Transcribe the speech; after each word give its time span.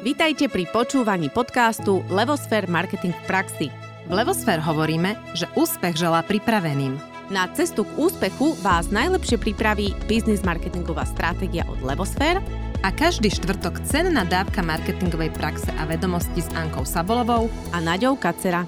Vítajte 0.00 0.48
pri 0.48 0.64
počúvaní 0.64 1.28
podcastu 1.28 2.00
Levosfér 2.08 2.64
Marketing 2.72 3.12
v 3.12 3.24
praxi. 3.28 3.68
V 4.08 4.12
Levosfér 4.16 4.56
hovoríme, 4.64 5.12
že 5.36 5.44
úspech 5.52 6.00
želá 6.00 6.24
pripraveným. 6.24 6.96
Na 7.28 7.44
cestu 7.52 7.84
k 7.84 8.08
úspechu 8.08 8.56
vás 8.64 8.88
najlepšie 8.88 9.36
pripraví 9.36 9.92
biznis 10.08 10.40
marketingová 10.40 11.04
stratégia 11.04 11.68
od 11.68 11.84
Levosfér 11.84 12.40
a 12.80 12.88
každý 12.88 13.28
štvrtok 13.28 13.84
cenná 13.84 14.24
dávka 14.24 14.64
marketingovej 14.64 15.36
praxe 15.36 15.68
a 15.76 15.84
vedomosti 15.84 16.40
s 16.40 16.48
Ankou 16.56 16.88
Sabolovou 16.88 17.52
a 17.68 17.84
Naďou 17.84 18.16
Kacera. 18.16 18.64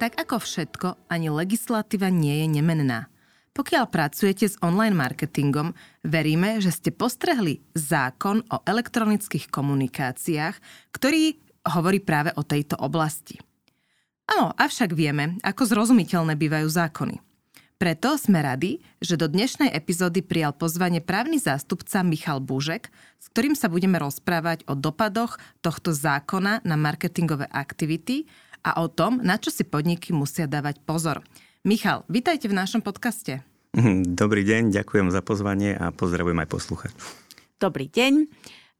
Tak 0.00 0.24
ako 0.24 0.40
všetko, 0.40 0.88
ani 1.12 1.28
legislatíva 1.28 2.08
nie 2.08 2.40
je 2.40 2.46
nemenná. 2.48 3.09
Pokiaľ 3.50 3.84
pracujete 3.90 4.46
s 4.46 4.60
online 4.62 4.94
marketingom, 4.94 5.74
veríme, 6.06 6.62
že 6.62 6.70
ste 6.70 6.94
postrehli 6.94 7.58
zákon 7.74 8.46
o 8.46 8.62
elektronických 8.62 9.50
komunikáciách, 9.50 10.54
ktorý 10.94 11.34
hovorí 11.66 11.98
práve 11.98 12.30
o 12.38 12.46
tejto 12.46 12.78
oblasti. 12.78 13.42
Áno, 14.30 14.54
avšak 14.54 14.94
vieme, 14.94 15.42
ako 15.42 15.66
zrozumiteľné 15.66 16.38
bývajú 16.38 16.70
zákony. 16.70 17.18
Preto 17.80 18.14
sme 18.20 18.44
radi, 18.44 18.78
že 19.00 19.16
do 19.16 19.24
dnešnej 19.24 19.72
epizódy 19.72 20.20
prijal 20.20 20.52
pozvanie 20.52 21.00
právny 21.00 21.40
zástupca 21.40 22.04
Michal 22.04 22.38
Búžek, 22.38 22.92
s 23.18 23.26
ktorým 23.32 23.56
sa 23.56 23.72
budeme 23.72 23.96
rozprávať 23.96 24.68
o 24.68 24.76
dopadoch 24.76 25.40
tohto 25.64 25.90
zákona 25.90 26.60
na 26.62 26.76
marketingové 26.76 27.48
aktivity 27.48 28.28
a 28.60 28.84
o 28.84 28.86
tom, 28.92 29.18
na 29.24 29.40
čo 29.40 29.48
si 29.48 29.64
podniky 29.64 30.12
musia 30.12 30.44
dávať 30.44 30.78
pozor. 30.84 31.24
Michal, 31.64 32.04
vítajte 32.06 32.52
v 32.52 32.56
našom 32.60 32.84
podcaste. 32.84 33.49
Dobrý 34.20 34.42
deň, 34.42 34.74
ďakujem 34.74 35.08
za 35.14 35.22
pozvanie 35.22 35.74
a 35.78 35.94
pozdravujem 35.94 36.38
aj 36.42 36.48
poslúchať. 36.50 36.92
Dobrý 37.60 37.86
deň. 37.86 38.26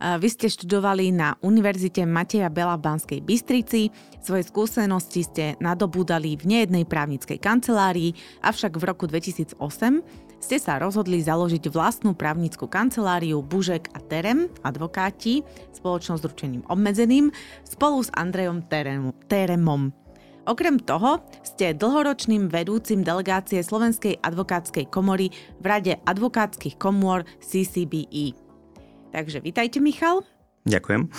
Vy 0.00 0.28
ste 0.32 0.48
študovali 0.48 1.12
na 1.12 1.36
Univerzite 1.44 2.08
Mateja 2.08 2.48
Bela 2.48 2.80
v 2.80 2.88
Banskej 2.88 3.20
Bystrici. 3.20 3.92
Svoje 4.24 4.48
skúsenosti 4.48 5.28
ste 5.28 5.60
nadobúdali 5.60 6.40
v 6.40 6.48
nejednej 6.48 6.88
právnickej 6.88 7.36
kancelárii, 7.36 8.16
avšak 8.40 8.80
v 8.80 8.84
roku 8.88 9.04
2008 9.04 9.60
ste 10.40 10.56
sa 10.56 10.80
rozhodli 10.80 11.20
založiť 11.20 11.68
vlastnú 11.68 12.16
právnickú 12.16 12.64
kanceláriu 12.64 13.44
Bužek 13.44 13.92
a 13.92 14.00
Terem, 14.00 14.48
advokáti, 14.64 15.44
spoločnosť 15.76 16.20
s 16.24 16.28
ručením 16.32 16.64
obmedzeným, 16.72 17.28
spolu 17.68 18.00
s 18.00 18.08
Andrejom 18.16 18.64
Teremom. 19.28 19.92
Okrem 20.48 20.80
toho 20.80 21.20
ste 21.44 21.76
dlhoročným 21.76 22.48
vedúcim 22.48 23.04
delegácie 23.04 23.60
Slovenskej 23.60 24.24
advokátskej 24.24 24.88
komory 24.88 25.28
v 25.60 25.64
Rade 25.68 26.00
advokátskych 26.08 26.80
komôr 26.80 27.28
CCBE. 27.44 28.32
Takže 29.12 29.44
vítajte, 29.44 29.84
Michal. 29.84 30.24
Ďakujem. 30.64 31.12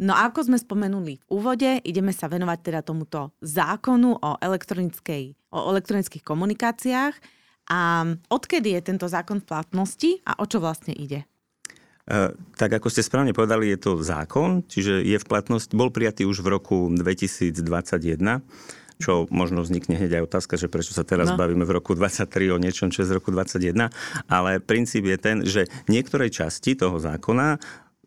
No 0.00 0.12
a 0.12 0.28
ako 0.28 0.52
sme 0.52 0.58
spomenuli 0.60 1.20
v 1.20 1.24
úvode, 1.28 1.80
ideme 1.84 2.12
sa 2.12 2.28
venovať 2.28 2.58
teda 2.60 2.80
tomuto 2.84 3.32
zákonu 3.40 4.20
o, 4.20 4.30
elektronickej, 4.40 5.52
o 5.56 5.58
elektronických 5.72 6.24
komunikáciách. 6.24 7.16
A 7.70 8.12
odkedy 8.28 8.76
je 8.76 8.80
tento 8.92 9.08
zákon 9.08 9.40
v 9.40 9.48
platnosti 9.48 10.10
a 10.28 10.36
o 10.40 10.44
čo 10.44 10.60
vlastne 10.60 10.92
ide? 10.92 11.24
E, 12.10 12.34
tak 12.58 12.70
ako 12.74 12.90
ste 12.90 13.06
správne 13.06 13.30
povedali, 13.30 13.70
je 13.70 13.78
to 13.78 14.02
zákon, 14.02 14.66
čiže 14.66 15.06
je 15.06 15.14
v 15.14 15.26
platnosti, 15.30 15.70
bol 15.70 15.94
prijatý 15.94 16.26
už 16.26 16.42
v 16.42 16.58
roku 16.58 16.90
2021 16.90 18.42
čo 19.00 19.24
možno 19.32 19.64
vznikne 19.64 19.96
hneď 19.96 20.20
aj 20.20 20.26
otázka, 20.28 20.60
že 20.60 20.68
prečo 20.68 20.92
sa 20.92 21.08
teraz 21.08 21.32
no. 21.32 21.40
bavíme 21.40 21.64
v 21.64 21.72
roku 21.72 21.96
23 21.96 22.28
o 22.52 22.60
niečom, 22.60 22.92
čo 22.92 23.00
je 23.00 23.08
z 23.08 23.16
roku 23.16 23.32
21, 23.32 23.88
ale 24.28 24.60
princíp 24.60 25.08
je 25.08 25.16
ten, 25.16 25.36
že 25.40 25.72
niektorej 25.88 26.28
časti 26.28 26.76
toho 26.76 27.00
zákona 27.00 27.56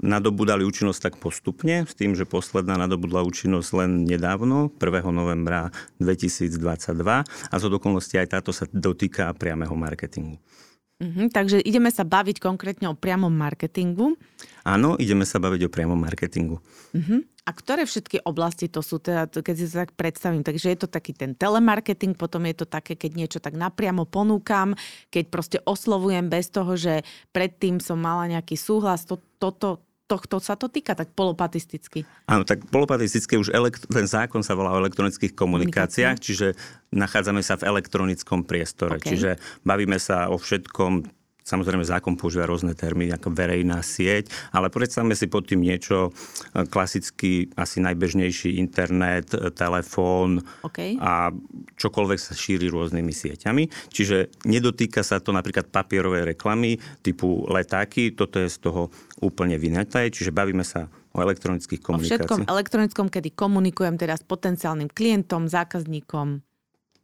nadobudali 0.05 0.61
účinnosť 0.61 0.99
tak 1.01 1.15
postupne, 1.17 1.89
s 1.89 1.97
tým, 1.97 2.13
že 2.13 2.29
posledná 2.29 2.77
nadobudla 2.77 3.25
účinnosť 3.25 3.69
len 3.73 3.91
nedávno, 4.05 4.69
1. 4.77 5.09
novembra 5.09 5.73
2022 5.97 6.53
a 7.49 7.55
zo 7.57 7.67
dokonalosti 7.73 8.21
aj 8.21 8.37
táto 8.37 8.53
sa 8.53 8.69
dotýka 8.69 9.33
priameho 9.33 9.73
marketingu. 9.73 10.37
Mm-hmm, 11.01 11.27
takže 11.33 11.57
ideme 11.59 11.89
sa 11.89 12.05
baviť 12.05 12.37
konkrétne 12.37 12.87
o 12.87 12.95
priamom 12.95 13.33
marketingu. 13.33 14.15
Áno, 14.63 14.95
ideme 14.95 15.25
sa 15.25 15.41
baviť 15.41 15.67
o 15.67 15.73
priamom 15.73 15.97
marketingu. 15.99 16.61
Mm-hmm. 16.93 17.19
A 17.43 17.51
ktoré 17.51 17.83
všetky 17.83 18.23
oblasti 18.23 18.71
to 18.71 18.79
sú, 18.79 19.03
teda, 19.03 19.27
keď 19.27 19.55
si 19.59 19.67
to 19.67 19.83
tak 19.83 19.91
predstavím? 19.99 20.47
Takže 20.47 20.71
je 20.71 20.79
to 20.79 20.87
taký 20.87 21.11
ten 21.11 21.35
telemarketing, 21.35 22.15
potom 22.15 22.47
je 22.47 22.55
to 22.55 22.65
také, 22.69 22.95
keď 22.95 23.11
niečo 23.19 23.39
tak 23.43 23.59
napriamo 23.59 24.07
ponúkam, 24.07 24.79
keď 25.11 25.23
proste 25.27 25.57
oslovujem 25.67 26.31
bez 26.31 26.47
toho, 26.47 26.79
že 26.79 27.03
predtým 27.35 27.83
som 27.83 27.99
mala 27.99 28.31
nejaký 28.31 28.55
súhlas. 28.55 29.03
To, 29.11 29.19
toto, 29.43 29.83
tohto 30.13 30.37
sa 30.37 30.53
to 30.53 30.69
týka, 30.69 30.93
tak 30.93 31.09
polopatisticky. 31.17 32.05
Áno, 32.29 32.45
tak 32.45 32.69
polopatisticky 32.69 33.41
už 33.41 33.49
elekt- 33.49 33.89
ten 33.89 34.05
zákon 34.05 34.45
sa 34.45 34.53
volá 34.53 34.77
o 34.77 34.81
elektronických 34.85 35.33
komunikáciách, 35.33 36.17
čiže 36.21 36.53
nachádzame 36.93 37.41
sa 37.41 37.57
v 37.57 37.65
elektronickom 37.65 38.45
priestore. 38.45 39.01
Okay. 39.01 39.17
Čiže 39.17 39.41
bavíme 39.65 39.97
sa 39.97 40.29
o 40.29 40.37
všetkom, 40.37 41.09
Samozrejme, 41.43 41.83
zákon 41.83 42.15
používa 42.15 42.47
rôzne 42.47 42.71
termíny, 42.71 43.11
ako 43.11 43.35
verejná 43.35 43.83
sieť, 43.83 44.31
ale 44.55 44.71
predstavme 44.71 45.11
si 45.11 45.27
pod 45.27 45.43
tým 45.43 45.59
niečo 45.59 46.09
e, 46.09 46.63
klasicky, 46.63 47.51
asi 47.59 47.83
najbežnejší 47.83 48.55
internet, 48.57 49.35
e, 49.35 49.51
telefón 49.51 50.39
okay. 50.63 50.95
a 51.03 51.35
čokoľvek 51.75 52.19
sa 52.19 52.31
šíri 52.31 52.71
rôznymi 52.71 53.11
sieťami. 53.11 53.91
Čiže 53.91 54.47
nedotýka 54.47 55.03
sa 55.03 55.19
to 55.19 55.35
napríklad 55.35 55.67
papierovej 55.67 56.31
reklamy 56.31 56.79
typu 57.03 57.43
letáky, 57.51 58.15
toto 58.15 58.39
je 58.39 58.47
z 58.47 58.57
toho 58.63 58.87
úplne 59.19 59.59
vynaté, 59.59 60.07
čiže 60.07 60.31
bavíme 60.31 60.63
sa 60.63 60.87
o 61.13 61.19
elektronických 61.21 61.83
komunikáciách. 61.83 62.23
O 62.23 62.25
všetkom 62.25 62.41
elektronickom, 62.49 63.07
kedy 63.11 63.35
komunikujem 63.35 63.95
teda 63.99 64.17
s 64.17 64.23
potenciálnym 64.25 64.89
klientom, 64.89 65.45
zákazníkom. 65.45 66.52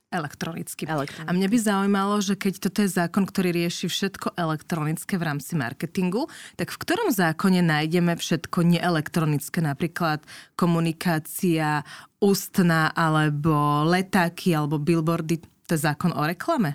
Elektronicky. 0.09 0.89
Elektronicky. 0.89 1.29
A 1.29 1.37
mne 1.37 1.45
by 1.45 1.57
zaujímalo, 1.61 2.17
že 2.17 2.33
keď 2.33 2.65
toto 2.65 2.81
je 2.81 2.89
zákon, 2.89 3.29
ktorý 3.29 3.53
rieši 3.53 3.85
všetko 3.85 4.33
elektronické 4.33 5.21
v 5.21 5.27
rámci 5.29 5.53
marketingu, 5.53 6.25
tak 6.57 6.73
v 6.73 6.81
ktorom 6.81 7.13
zákone 7.13 7.61
nájdeme 7.61 8.17
všetko 8.17 8.65
neelektronické, 8.65 9.61
napríklad 9.61 10.25
komunikácia 10.57 11.85
ústna, 12.17 12.89
alebo 12.97 13.85
letáky, 13.85 14.57
alebo 14.57 14.81
billboardy, 14.81 15.45
to 15.69 15.77
je 15.77 15.85
zákon 15.85 16.09
o 16.17 16.25
reklame? 16.25 16.73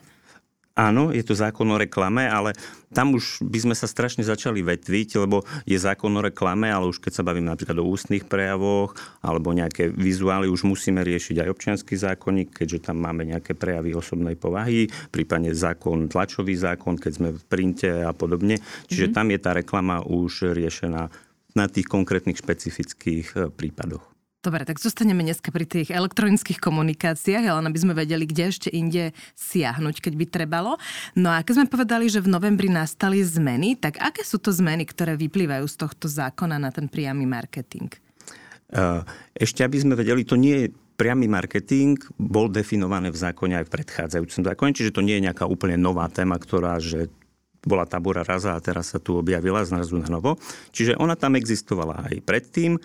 Áno, 0.74 1.14
je 1.14 1.22
to 1.22 1.38
zákon 1.38 1.70
o 1.70 1.78
reklame, 1.78 2.26
ale 2.26 2.50
tam 2.90 3.14
už 3.14 3.46
by 3.46 3.62
sme 3.62 3.74
sa 3.78 3.86
strašne 3.86 4.26
začali 4.26 4.58
vetviť, 4.58 5.22
lebo 5.22 5.46
je 5.62 5.78
zákon 5.78 6.10
o 6.10 6.18
reklame, 6.18 6.66
ale 6.66 6.90
už 6.90 6.98
keď 6.98 7.12
sa 7.14 7.26
bavíme 7.26 7.46
napríklad 7.46 7.78
o 7.78 7.86
ústnych 7.86 8.26
prejavoch 8.26 8.98
alebo 9.22 9.54
nejaké 9.54 9.94
vizuály, 9.94 10.50
už 10.50 10.66
musíme 10.66 11.06
riešiť 11.06 11.46
aj 11.46 11.52
občianský 11.54 11.94
zákonník, 11.94 12.58
keďže 12.58 12.90
tam 12.90 12.98
máme 13.06 13.22
nejaké 13.22 13.54
prejavy 13.54 13.94
osobnej 13.94 14.34
povahy, 14.34 14.90
prípadne 15.14 15.54
zákon, 15.54 16.10
tlačový 16.10 16.58
zákon, 16.58 16.98
keď 16.98 17.12
sme 17.14 17.28
v 17.30 17.42
printe 17.46 17.90
a 18.02 18.10
podobne. 18.10 18.58
Čiže 18.90 19.14
mm-hmm. 19.14 19.18
tam 19.18 19.26
je 19.30 19.38
tá 19.38 19.50
reklama 19.54 20.02
už 20.02 20.58
riešená 20.58 21.06
na 21.54 21.66
tých 21.70 21.86
konkrétnych 21.86 22.42
špecifických 22.42 23.26
eh, 23.38 23.46
prípadoch. 23.46 24.13
Dobre, 24.44 24.68
tak 24.68 24.76
zostaneme 24.76 25.24
dneska 25.24 25.48
pri 25.48 25.64
tých 25.64 25.88
elektronických 25.88 26.60
komunikáciách, 26.60 27.48
ale 27.48 27.64
aby 27.64 27.80
sme 27.80 27.96
vedeli, 27.96 28.28
kde 28.28 28.52
ešte 28.52 28.68
inde 28.68 29.16
siahnuť, 29.40 30.04
keď 30.04 30.12
by 30.20 30.26
trebalo. 30.28 30.76
No 31.16 31.32
a 31.32 31.40
keď 31.40 31.64
sme 31.64 31.72
povedali, 31.72 32.12
že 32.12 32.20
v 32.20 32.28
novembri 32.28 32.68
nastali 32.68 33.24
zmeny, 33.24 33.80
tak 33.80 33.96
aké 33.96 34.20
sú 34.20 34.36
to 34.36 34.52
zmeny, 34.52 34.84
ktoré 34.84 35.16
vyplývajú 35.16 35.64
z 35.64 35.76
tohto 35.80 36.12
zákona 36.12 36.60
na 36.60 36.68
ten 36.68 36.92
priamy 36.92 37.24
marketing? 37.24 37.88
Ešte 39.32 39.64
aby 39.64 39.80
sme 39.80 39.96
vedeli, 39.96 40.28
to 40.28 40.36
nie 40.36 40.68
je 40.68 40.76
priamy 41.00 41.24
marketing, 41.24 41.96
bol 42.20 42.52
definovaný 42.52 43.16
v 43.16 43.24
zákone 43.24 43.64
aj 43.64 43.64
v 43.64 43.74
predchádzajúcom 43.80 44.44
zákone, 44.44 44.76
čiže 44.76 44.92
to 44.92 45.00
nie 45.00 45.16
je 45.16 45.24
nejaká 45.24 45.48
úplne 45.48 45.80
nová 45.80 46.04
téma, 46.12 46.36
ktorá, 46.36 46.76
že 46.84 47.08
bola 47.64 47.88
tabora 47.88 48.20
raza 48.20 48.52
a 48.52 48.60
teraz 48.60 48.92
sa 48.92 49.00
tu 49.00 49.16
objavila 49.16 49.64
zrazu 49.64 49.96
na 49.96 50.12
novo. 50.12 50.36
Čiže 50.68 51.00
ona 51.00 51.16
tam 51.16 51.32
existovala 51.32 52.12
aj 52.12 52.20
predtým 52.28 52.76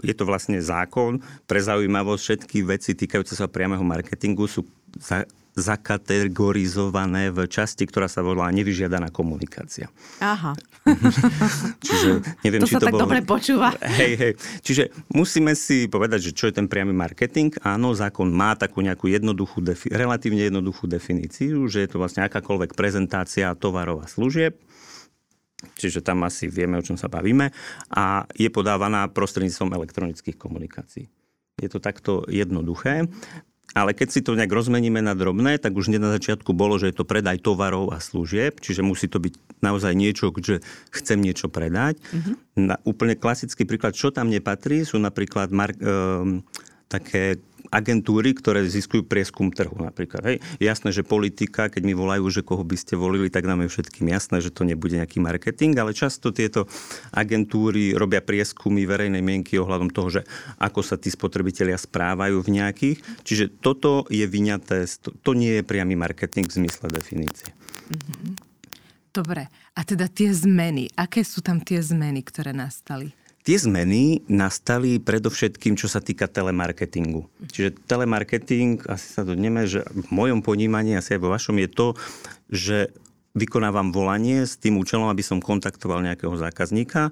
je 0.00 0.14
to 0.16 0.24
vlastne 0.24 0.58
zákon. 0.58 1.20
Pre 1.44 1.60
zaujímavosť 1.60 2.22
všetky 2.22 2.58
veci 2.64 2.90
týkajúce 2.96 3.36
sa 3.36 3.50
priameho 3.50 3.84
marketingu 3.84 4.48
sú 4.48 4.64
za, 4.96 5.28
zakategorizované 5.58 7.34
v 7.34 7.50
časti, 7.50 7.84
ktorá 7.84 8.06
sa 8.06 8.22
volá 8.22 8.48
nevyžiadaná 8.54 9.10
komunikácia. 9.10 9.90
Aha. 10.22 10.54
Čiže 11.86 12.08
neviem, 12.46 12.62
to 12.64 12.68
či 12.70 12.74
sa 12.78 12.80
to 12.80 12.88
tak 12.88 12.94
bolo... 12.96 13.04
dobre 13.04 13.20
počúva. 13.26 13.74
Hej, 13.82 14.12
hej. 14.16 14.32
Čiže 14.64 14.82
musíme 15.12 15.52
si 15.58 15.90
povedať, 15.90 16.30
že 16.30 16.32
čo 16.32 16.48
je 16.48 16.56
ten 16.56 16.70
priamy 16.70 16.94
marketing. 16.94 17.52
Áno, 17.60 17.92
zákon 17.92 18.30
má 18.30 18.56
takú 18.56 18.80
nejakú 18.80 19.10
jednoduchú, 19.10 19.60
defi- 19.60 19.92
relatívne 19.92 20.48
jednoduchú 20.48 20.88
definíciu, 20.88 21.68
že 21.68 21.84
je 21.84 21.88
to 21.90 22.00
vlastne 22.00 22.24
akákoľvek 22.24 22.72
prezentácia 22.72 23.52
tovarov 23.58 24.00
a 24.00 24.06
služieb, 24.08 24.56
čiže 25.78 26.04
tam 26.04 26.22
asi 26.22 26.46
vieme, 26.46 26.78
o 26.78 26.86
čom 26.86 26.94
sa 26.94 27.10
bavíme, 27.10 27.50
a 27.90 28.26
je 28.34 28.48
podávaná 28.48 29.10
prostredníctvom 29.10 29.74
elektronických 29.74 30.38
komunikácií. 30.38 31.10
Je 31.58 31.68
to 31.68 31.82
takto 31.82 32.22
jednoduché. 32.30 33.10
Ale 33.76 33.92
keď 33.92 34.08
si 34.08 34.24
to 34.24 34.32
nejak 34.32 34.48
rozmeníme 34.48 35.04
na 35.04 35.12
drobné, 35.12 35.60
tak 35.60 35.76
už 35.76 35.92
na 35.92 36.08
začiatku 36.16 36.56
bolo, 36.56 36.80
že 36.80 36.88
je 36.88 36.96
to 36.96 37.04
predaj 37.04 37.36
tovarov 37.44 37.92
a 37.92 38.00
služieb, 38.00 38.64
čiže 38.64 38.80
musí 38.80 39.12
to 39.12 39.20
byť 39.20 39.60
naozaj 39.60 39.92
niečo, 39.92 40.32
že 40.40 40.64
chcem 40.88 41.20
niečo 41.20 41.52
predať. 41.52 42.00
Uh-huh. 42.00 42.34
Na, 42.56 42.80
úplne 42.88 43.12
klasický 43.12 43.68
príklad, 43.68 43.92
čo 43.92 44.08
tam 44.08 44.32
nepatrí, 44.32 44.88
sú 44.88 44.96
napríklad 44.96 45.52
mar- 45.52 45.76
um, 45.84 46.40
také 46.88 47.44
agentúry, 47.68 48.32
ktoré 48.32 48.64
ziskujú 48.64 49.04
prieskum 49.04 49.52
trhu 49.52 49.76
napríklad. 49.76 50.24
Hej. 50.24 50.36
Jasné, 50.60 50.92
že 50.92 51.06
politika, 51.06 51.68
keď 51.68 51.82
mi 51.84 51.94
volajú, 51.94 52.28
že 52.32 52.44
koho 52.44 52.64
by 52.64 52.76
ste 52.76 52.96
volili, 52.96 53.28
tak 53.28 53.44
nám 53.44 53.64
je 53.64 53.72
všetkým 53.72 54.08
jasné, 54.12 54.40
že 54.40 54.52
to 54.52 54.64
nebude 54.64 54.96
nejaký 54.96 55.20
marketing, 55.20 55.76
ale 55.76 55.96
často 55.96 56.32
tieto 56.32 56.66
agentúry 57.12 57.92
robia 57.94 58.24
prieskumy 58.24 58.88
verejnej 58.88 59.20
mienky 59.20 59.60
ohľadom 59.60 59.92
toho, 59.92 60.20
že 60.20 60.22
ako 60.60 60.80
sa 60.80 60.96
tí 60.96 61.12
spotrebitelia 61.12 61.76
správajú 61.76 62.40
v 62.40 62.52
nejakých. 62.60 62.98
Čiže 63.24 63.60
toto 63.60 64.08
je 64.08 64.24
vyňaté, 64.24 64.88
to, 65.04 65.30
nie 65.36 65.60
je 65.60 65.62
priamy 65.62 65.94
marketing 65.94 66.48
v 66.48 66.64
zmysle 66.64 66.90
definície. 66.90 67.52
Mm-hmm. 67.88 68.32
Dobre, 69.08 69.48
a 69.74 69.80
teda 69.82 70.06
tie 70.06 70.30
zmeny, 70.30 70.92
aké 70.94 71.24
sú 71.24 71.40
tam 71.40 71.58
tie 71.58 71.80
zmeny, 71.80 72.22
ktoré 72.22 72.52
nastali? 72.52 73.10
Tie 73.48 73.56
zmeny 73.56 74.28
nastali 74.28 75.00
predovšetkým, 75.00 75.72
čo 75.72 75.88
sa 75.88 76.04
týka 76.04 76.28
telemarketingu. 76.28 77.32
Čiže 77.48 77.80
telemarketing, 77.88 78.84
asi 78.84 79.08
sa 79.08 79.24
dodneme, 79.24 79.64
že 79.64 79.88
v 79.88 80.04
mojom 80.12 80.44
ponímaní, 80.44 80.92
asi 81.00 81.16
aj 81.16 81.20
vo 81.24 81.32
vašom, 81.32 81.56
je 81.64 81.68
to, 81.72 81.86
že 82.52 82.92
vykonávam 83.32 83.88
volanie 83.88 84.44
s 84.44 84.60
tým 84.60 84.76
účelom, 84.76 85.08
aby 85.08 85.24
som 85.24 85.40
kontaktoval 85.40 86.04
nejakého 86.04 86.36
zákazníka. 86.36 87.08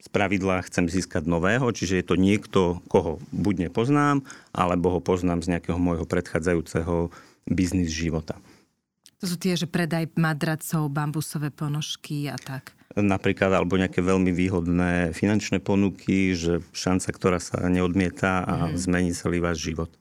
Z 0.00 0.08
pravidla 0.08 0.64
chcem 0.64 0.88
získať 0.88 1.28
nového, 1.28 1.68
čiže 1.68 2.00
je 2.00 2.04
to 2.08 2.16
niekto, 2.16 2.80
koho 2.88 3.20
buď 3.28 3.68
nepoznám, 3.68 4.24
alebo 4.56 4.88
ho 4.96 5.04
poznám 5.04 5.44
z 5.44 5.52
nejakého 5.52 5.76
môjho 5.76 6.08
predchádzajúceho 6.08 7.12
biznis 7.44 7.92
života. 7.92 8.40
To 9.20 9.28
sú 9.28 9.36
tie, 9.36 9.52
že 9.52 9.68
predaj 9.68 10.16
madracov, 10.16 10.88
bambusové 10.88 11.52
ponožky 11.52 12.24
a 12.32 12.40
tak 12.40 12.77
napríklad, 12.96 13.52
alebo 13.52 13.76
nejaké 13.76 14.00
veľmi 14.00 14.32
výhodné 14.32 15.12
finančné 15.12 15.60
ponuky, 15.60 16.32
že 16.32 16.64
šanca, 16.72 17.08
ktorá 17.12 17.38
sa 17.42 17.60
neodmieta 17.68 18.44
a 18.44 18.54
mm. 18.68 18.76
zmení 18.80 19.10
celý 19.12 19.44
váš 19.44 19.60
život. 19.60 19.92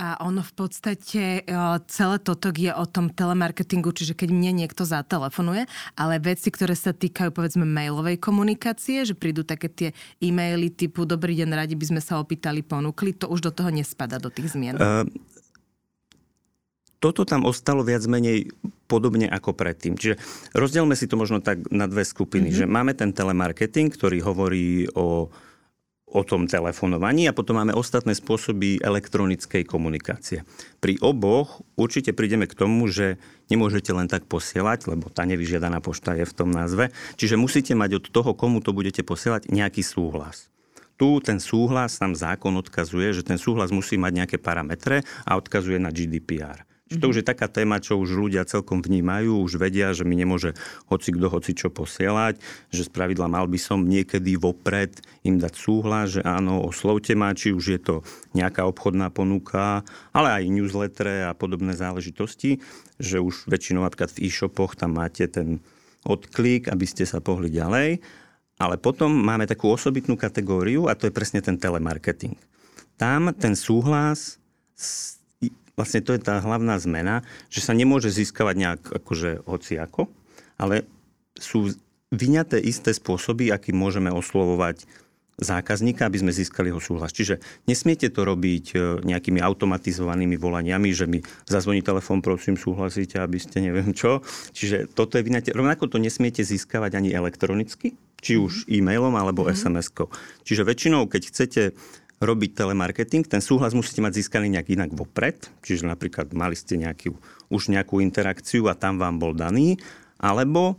A 0.00 0.16
ono 0.24 0.40
v 0.40 0.54
podstate 0.56 1.44
e, 1.44 1.60
celé 1.92 2.16
toto 2.24 2.48
je 2.48 2.72
o 2.72 2.84
tom 2.88 3.12
telemarketingu, 3.12 3.92
čiže 3.92 4.16
keď 4.16 4.32
mne 4.32 4.64
niekto 4.64 4.88
zatelefonuje, 4.88 5.68
ale 5.92 6.16
veci, 6.16 6.48
ktoré 6.48 6.72
sa 6.72 6.96
týkajú 6.96 7.28
povedzme 7.36 7.68
mailovej 7.68 8.16
komunikácie, 8.16 9.04
že 9.04 9.12
prídu 9.12 9.44
také 9.44 9.68
tie 9.68 9.88
e-maily 10.24 10.72
typu 10.72 11.04
Dobrý 11.04 11.36
deň, 11.36 11.52
radi 11.52 11.76
by 11.76 11.84
sme 11.84 12.00
sa 12.00 12.16
opýtali, 12.16 12.64
ponúkli, 12.64 13.12
to 13.12 13.28
už 13.28 13.44
do 13.44 13.52
toho 13.52 13.68
nespada, 13.68 14.16
do 14.16 14.32
tých 14.32 14.56
zmien. 14.56 14.80
Uh, 14.80 15.04
toto 17.00 17.24
tam 17.24 17.48
ostalo 17.48 17.80
viac 17.80 18.04
menej 18.04 18.52
podobne 18.84 19.26
ako 19.26 19.56
predtým. 19.56 19.96
Čiže 19.96 20.20
rozdielme 20.52 20.92
si 20.92 21.08
to 21.08 21.16
možno 21.16 21.40
tak 21.40 21.64
na 21.72 21.88
dve 21.88 22.04
skupiny, 22.04 22.52
mm-hmm. 22.52 22.68
že 22.68 22.70
máme 22.70 22.92
ten 22.92 23.16
telemarketing, 23.16 23.88
ktorý 23.88 24.20
hovorí 24.20 24.84
o, 24.92 25.32
o 26.10 26.20
tom 26.28 26.44
telefonovaní 26.44 27.24
a 27.24 27.32
potom 27.32 27.56
máme 27.56 27.72
ostatné 27.72 28.12
spôsoby 28.12 28.84
elektronickej 28.84 29.64
komunikácie. 29.64 30.44
Pri 30.84 31.00
oboch 31.00 31.64
určite 31.80 32.12
prídeme 32.12 32.44
k 32.44 32.54
tomu, 32.54 32.84
že 32.92 33.16
nemôžete 33.48 33.96
len 33.96 34.04
tak 34.04 34.28
posielať, 34.28 34.92
lebo 34.92 35.08
tá 35.08 35.24
nevyžiadaná 35.24 35.80
pošta 35.80 36.12
je 36.20 36.28
v 36.28 36.36
tom 36.36 36.52
názve. 36.52 36.92
Čiže 37.16 37.40
musíte 37.40 37.72
mať 37.72 37.96
od 37.96 38.04
toho, 38.12 38.36
komu 38.36 38.60
to 38.60 38.76
budete 38.76 39.00
posielať, 39.00 39.48
nejaký 39.48 39.80
súhlas 39.80 40.52
tu 41.00 41.16
ten 41.24 41.40
súhlas, 41.40 41.96
tam 41.96 42.12
zákon 42.12 42.52
odkazuje, 42.60 43.16
že 43.16 43.24
ten 43.24 43.40
súhlas 43.40 43.72
musí 43.72 43.96
mať 43.96 44.12
nejaké 44.20 44.36
parametre 44.36 45.00
a 45.24 45.40
odkazuje 45.40 45.80
na 45.80 45.88
GDPR. 45.88 46.68
Čiže 46.90 47.06
to 47.06 47.10
už 47.14 47.22
je 47.22 47.30
taká 47.30 47.46
téma, 47.46 47.78
čo 47.78 48.02
už 48.02 48.18
ľudia 48.18 48.42
celkom 48.42 48.82
vnímajú, 48.82 49.46
už 49.46 49.62
vedia, 49.62 49.94
že 49.94 50.02
mi 50.02 50.18
nemôže 50.18 50.58
hoci 50.90 51.14
kto 51.14 51.30
hoci 51.30 51.54
čo 51.54 51.70
posielať, 51.70 52.42
že 52.74 52.82
z 52.82 52.90
pravidla 52.90 53.30
mal 53.30 53.46
by 53.46 53.62
som 53.62 53.86
niekedy 53.86 54.34
vopred 54.34 54.98
im 55.22 55.38
dať 55.38 55.54
súhlas, 55.54 56.18
že 56.18 56.26
áno, 56.26 56.66
oslovte 56.66 57.14
ma, 57.14 57.30
či 57.30 57.54
už 57.54 57.64
je 57.70 57.78
to 57.78 57.94
nejaká 58.34 58.66
obchodná 58.66 59.06
ponuka, 59.14 59.86
ale 60.10 60.42
aj 60.42 60.50
newsletter 60.50 61.30
a 61.30 61.32
podobné 61.38 61.78
záležitosti, 61.78 62.58
že 62.98 63.22
už 63.22 63.46
väčšinou 63.46 63.86
napríklad 63.86 64.10
v 64.10 64.26
e-shopoch 64.26 64.74
tam 64.74 64.98
máte 64.98 65.30
ten 65.30 65.62
odklik, 66.02 66.66
aby 66.66 66.90
ste 66.90 67.06
sa 67.06 67.22
pohli 67.22 67.54
ďalej. 67.54 68.02
Ale 68.58 68.82
potom 68.82 69.14
máme 69.14 69.46
takú 69.46 69.70
osobitnú 69.70 70.18
kategóriu 70.18 70.90
a 70.90 70.98
to 70.98 71.06
je 71.06 71.14
presne 71.14 71.38
ten 71.38 71.54
telemarketing. 71.54 72.34
Tam 72.98 73.30
ten 73.30 73.54
súhlas 73.54 74.42
vlastne 75.80 76.04
to 76.04 76.12
je 76.12 76.20
tá 76.20 76.44
hlavná 76.44 76.76
zmena, 76.76 77.24
že 77.48 77.64
sa 77.64 77.72
nemôže 77.72 78.12
získavať 78.12 78.54
nejak 78.60 78.80
akože 79.00 79.48
hociako, 79.48 80.12
ale 80.60 80.84
sú 81.40 81.72
vyňaté 82.12 82.60
isté 82.60 82.92
spôsoby, 82.92 83.48
akým 83.48 83.80
môžeme 83.80 84.12
oslovovať 84.12 84.84
zákazníka, 85.40 86.04
aby 86.04 86.20
sme 86.20 86.36
získali 86.36 86.68
ho 86.68 86.78
súhlas. 86.78 87.16
Čiže 87.16 87.40
nesmiete 87.64 88.12
to 88.12 88.28
robiť 88.28 88.66
e, 88.76 88.78
nejakými 89.08 89.40
automatizovanými 89.40 90.36
volaniami, 90.36 90.92
že 90.92 91.08
mi 91.08 91.24
zazvoní 91.48 91.80
telefón, 91.80 92.20
prosím, 92.20 92.60
súhlasíte, 92.60 93.16
aby 93.16 93.40
ste 93.40 93.64
neviem 93.64 93.96
čo. 93.96 94.20
Čiže 94.52 94.92
toto 94.92 95.16
je 95.16 95.24
vyňaté. 95.24 95.56
Rovnako 95.56 95.88
to 95.88 95.96
nesmiete 95.96 96.44
získavať 96.44 97.00
ani 97.00 97.10
elektronicky, 97.16 97.96
či 98.20 98.36
už 98.36 98.68
mhm. 98.68 98.84
e-mailom 98.84 99.14
alebo 99.16 99.48
mm-hmm. 99.48 99.56
SMS-kou. 99.56 100.12
Čiže 100.44 100.62
väčšinou, 100.68 101.08
keď 101.08 101.22
chcete 101.32 101.62
robiť 102.20 102.52
telemarketing, 102.52 103.24
ten 103.24 103.40
súhlas 103.40 103.72
musíte 103.72 104.04
mať 104.04 104.20
získaný 104.20 104.52
nejak 104.52 104.68
inak 104.76 104.90
vopred, 104.92 105.48
čiže 105.64 105.88
napríklad 105.88 106.36
mali 106.36 106.52
ste 106.52 106.76
nejakú, 106.76 107.16
už 107.48 107.72
nejakú 107.72 108.04
interakciu 108.04 108.68
a 108.68 108.76
tam 108.76 109.00
vám 109.00 109.16
bol 109.16 109.32
daný, 109.32 109.80
alebo 110.20 110.76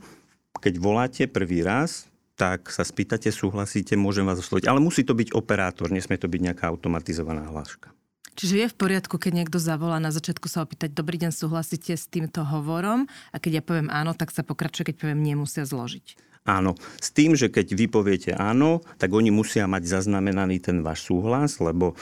keď 0.61 0.73
voláte 0.77 1.23
prvý 1.25 1.65
raz, 1.65 2.05
tak 2.37 2.69
sa 2.69 2.85
spýtate, 2.85 3.33
súhlasíte, 3.33 3.97
môžem 3.97 4.25
vás 4.25 4.37
osloviť. 4.37 4.69
Ale 4.69 4.81
musí 4.81 5.01
to 5.01 5.17
byť 5.17 5.33
operátor, 5.33 5.89
nesmie 5.89 6.17
to 6.17 6.29
byť 6.29 6.41
nejaká 6.41 6.65
automatizovaná 6.69 7.49
hláška. 7.49 7.93
Čiže 8.37 8.55
je 8.55 8.71
v 8.71 8.79
poriadku, 8.79 9.19
keď 9.19 9.43
niekto 9.43 9.59
zavolá 9.59 9.99
na 9.99 10.09
začiatku 10.09 10.47
sa 10.47 10.63
opýtať, 10.63 10.95
dobrý 10.95 11.19
deň, 11.19 11.35
súhlasíte 11.35 11.93
s 11.93 12.07
týmto 12.07 12.41
hovorom? 12.47 13.05
A 13.29 13.37
keď 13.37 13.61
ja 13.61 13.63
poviem 13.65 13.91
áno, 13.91 14.15
tak 14.15 14.31
sa 14.31 14.41
pokračuje, 14.41 14.93
keď 14.93 14.95
poviem 15.03 15.21
nie, 15.21 15.35
musia 15.35 15.67
zložiť. 15.67 16.30
Áno. 16.41 16.73
S 16.97 17.13
tým, 17.13 17.37
že 17.37 17.53
keď 17.53 17.77
vy 17.77 17.85
poviete 17.85 18.31
áno, 18.33 18.81
tak 18.97 19.13
oni 19.13 19.29
musia 19.29 19.69
mať 19.69 19.85
zaznamenaný 19.85 20.57
ten 20.57 20.81
váš 20.81 21.05
súhlas, 21.05 21.61
lebo 21.61 21.93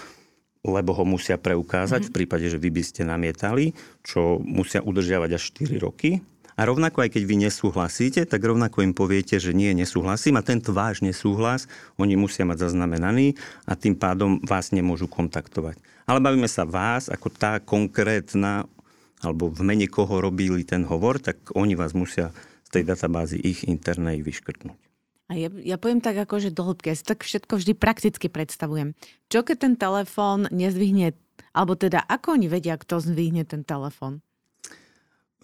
lebo 0.60 0.92
ho 0.92 1.08
musia 1.08 1.40
preukázať 1.40 2.04
mm-hmm. 2.04 2.12
v 2.12 2.16
prípade, 2.20 2.46
že 2.52 2.60
vy 2.60 2.68
by 2.68 2.84
ste 2.84 3.08
namietali, 3.08 3.72
čo 4.04 4.44
musia 4.44 4.84
udržiavať 4.84 5.30
až 5.32 5.44
4 5.56 5.80
roky. 5.80 6.20
A 6.60 6.68
rovnako 6.68 7.08
aj 7.08 7.16
keď 7.16 7.24
vy 7.24 7.36
nesúhlasíte, 7.48 8.28
tak 8.28 8.44
rovnako 8.44 8.84
im 8.84 8.92
poviete, 8.92 9.40
že 9.40 9.56
nie, 9.56 9.72
nesúhlasím 9.72 10.36
a 10.36 10.44
tento 10.44 10.76
váš 10.76 11.00
nesúhlas 11.00 11.72
oni 11.96 12.20
musia 12.20 12.44
mať 12.44 12.68
zaznamenaný 12.68 13.40
a 13.64 13.80
tým 13.80 13.96
pádom 13.96 14.44
vás 14.44 14.76
nemôžu 14.76 15.08
kontaktovať. 15.08 15.80
Ale 16.04 16.20
bavíme 16.20 16.52
sa 16.52 16.68
vás 16.68 17.08
ako 17.08 17.32
tá 17.32 17.64
konkrétna, 17.64 18.68
alebo 19.24 19.48
v 19.48 19.64
mene 19.64 19.88
koho 19.88 20.20
robili 20.20 20.68
ten 20.68 20.84
hovor, 20.84 21.24
tak 21.24 21.40
oni 21.56 21.80
vás 21.80 21.96
musia 21.96 22.36
tej 22.70 22.84
databázy 22.86 23.42
ich 23.42 23.66
internej 23.66 24.22
vyškrtnúť. 24.22 24.80
A 25.30 25.38
ja, 25.38 25.54
ja 25.62 25.78
poviem 25.78 26.02
tak 26.02 26.18
ako, 26.18 26.42
že 26.42 26.50
do 26.50 26.66
hĺbky. 26.66 26.90
Ja 26.90 26.98
si 26.98 27.06
tak 27.06 27.22
všetko 27.22 27.62
vždy 27.62 27.74
prakticky 27.78 28.34
predstavujem. 28.34 28.98
Čo 29.30 29.46
keď 29.46 29.58
ten 29.62 29.74
telefón 29.78 30.50
nezvihne, 30.50 31.14
alebo 31.54 31.78
teda 31.78 32.02
ako 32.10 32.34
oni 32.34 32.50
vedia, 32.50 32.82
kto 32.82 32.98
zvihne 32.98 33.46
ten 33.46 33.62
telefón? 33.62 34.26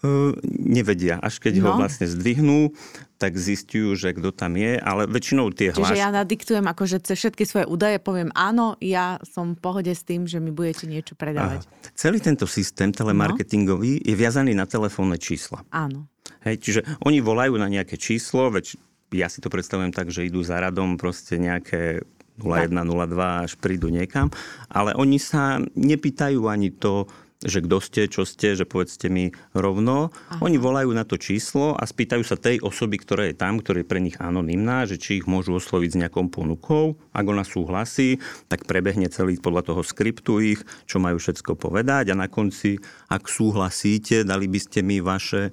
Uh, 0.02 0.36
nevedia. 0.44 1.22
Až 1.22 1.40
keď 1.40 1.62
no. 1.62 1.70
ho 1.70 1.70
vlastne 1.80 2.04
zdvihnú, 2.04 2.74
tak 3.16 3.38
zistujú, 3.38 3.96
že 3.96 4.12
kto 4.12 4.28
tam 4.28 4.58
je, 4.58 4.76
ale 4.76 5.08
väčšinou 5.08 5.54
tie 5.56 5.72
hlášky... 5.72 5.96
Čiže 5.96 6.02
ja 6.02 6.12
nadiktujem 6.12 6.66
akože 6.68 7.00
cez 7.00 7.16
všetky 7.16 7.48
svoje 7.48 7.64
údaje, 7.64 7.96
poviem 7.96 8.28
áno, 8.36 8.76
ja 8.82 9.16
som 9.24 9.56
v 9.56 9.60
pohode 9.62 9.88
s 9.88 10.04
tým, 10.04 10.28
že 10.28 10.36
mi 10.36 10.52
budete 10.52 10.84
niečo 10.84 11.16
predávať. 11.16 11.64
Uh, 11.64 11.94
celý 11.96 12.20
tento 12.20 12.44
systém 12.44 12.92
telemarketingový 12.92 14.02
no. 14.02 14.04
je 14.04 14.14
viazaný 14.18 14.52
na 14.52 14.68
telefónne 14.68 15.16
čísla. 15.16 15.64
Áno. 15.72 16.10
Hej, 16.46 16.56
čiže 16.62 16.80
oni 17.02 17.18
volajú 17.18 17.58
na 17.58 17.66
nejaké 17.66 17.98
číslo, 17.98 18.54
veď 18.54 18.78
ja 19.10 19.26
si 19.26 19.42
to 19.42 19.50
predstavujem 19.50 19.90
tak, 19.90 20.14
že 20.14 20.30
idú 20.30 20.46
za 20.46 20.62
radom 20.62 20.94
proste 20.94 21.42
nejaké 21.42 22.06
01, 22.38 22.70
02 22.70 23.50
až 23.50 23.52
prídu 23.58 23.90
niekam, 23.90 24.30
ale 24.70 24.94
oni 24.94 25.18
sa 25.18 25.58
nepýtajú 25.74 26.46
ani 26.46 26.70
to, 26.70 27.10
že 27.44 27.60
kto 27.60 27.76
ste, 27.84 28.02
čo 28.08 28.22
ste, 28.24 28.56
že 28.56 28.64
povedzte 28.64 29.12
mi 29.12 29.28
rovno. 29.52 30.08
Aha. 30.32 30.40
Oni 30.40 30.56
volajú 30.56 30.88
na 30.96 31.04
to 31.04 31.20
číslo 31.20 31.76
a 31.76 31.84
spýtajú 31.84 32.24
sa 32.24 32.40
tej 32.40 32.64
osoby, 32.64 32.96
ktorá 32.96 33.28
je 33.28 33.36
tam, 33.36 33.60
ktorá 33.60 33.84
je 33.84 33.90
pre 33.90 34.00
nich 34.00 34.16
anonymná, 34.16 34.88
že 34.88 34.96
či 34.96 35.20
ich 35.20 35.28
môžu 35.28 35.60
osloviť 35.60 35.90
s 35.92 36.00
nejakou 36.00 36.32
ponukou. 36.32 36.96
Ak 37.12 37.28
ona 37.28 37.44
súhlasí, 37.44 38.24
tak 38.48 38.64
prebehne 38.64 39.12
celý 39.12 39.36
podľa 39.36 39.74
toho 39.74 39.82
skriptu 39.84 40.40
ich, 40.40 40.60
čo 40.88 40.96
majú 40.96 41.20
všetko 41.20 41.60
povedať 41.60 42.16
a 42.16 42.16
na 42.16 42.30
konci, 42.30 42.80
ak 43.12 43.28
súhlasíte, 43.28 44.24
dali 44.24 44.48
by 44.48 44.58
ste 44.62 44.80
mi 44.80 45.04
vaše 45.04 45.52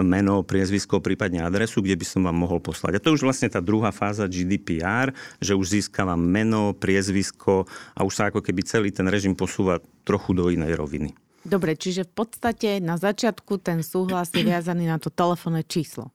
meno, 0.00 0.40
priezvisko, 0.40 1.04
prípadne 1.04 1.44
adresu, 1.44 1.84
kde 1.84 2.00
by 2.00 2.06
som 2.08 2.20
vám 2.24 2.36
mohol 2.36 2.64
poslať. 2.64 2.96
A 2.96 3.02
to 3.02 3.12
je 3.12 3.16
už 3.20 3.28
vlastne 3.28 3.52
tá 3.52 3.60
druhá 3.60 3.92
fáza 3.92 4.24
GDPR, 4.24 5.12
že 5.36 5.52
už 5.52 5.76
získavam 5.76 6.16
meno, 6.16 6.72
priezvisko 6.72 7.68
a 7.92 8.00
už 8.00 8.12
sa 8.16 8.32
ako 8.32 8.40
keby 8.40 8.64
celý 8.64 8.88
ten 8.88 9.04
režim 9.04 9.36
posúva 9.36 9.84
trochu 10.08 10.32
do 10.32 10.48
inej 10.48 10.80
roviny. 10.80 11.12
Dobre, 11.42 11.76
čiže 11.76 12.08
v 12.08 12.12
podstate 12.24 12.78
na 12.78 12.96
začiatku 12.96 13.60
ten 13.60 13.82
súhlas 13.84 14.30
je 14.32 14.46
viazaný 14.46 14.88
na 14.88 14.96
to 14.96 15.10
telefónne 15.10 15.66
číslo. 15.66 16.14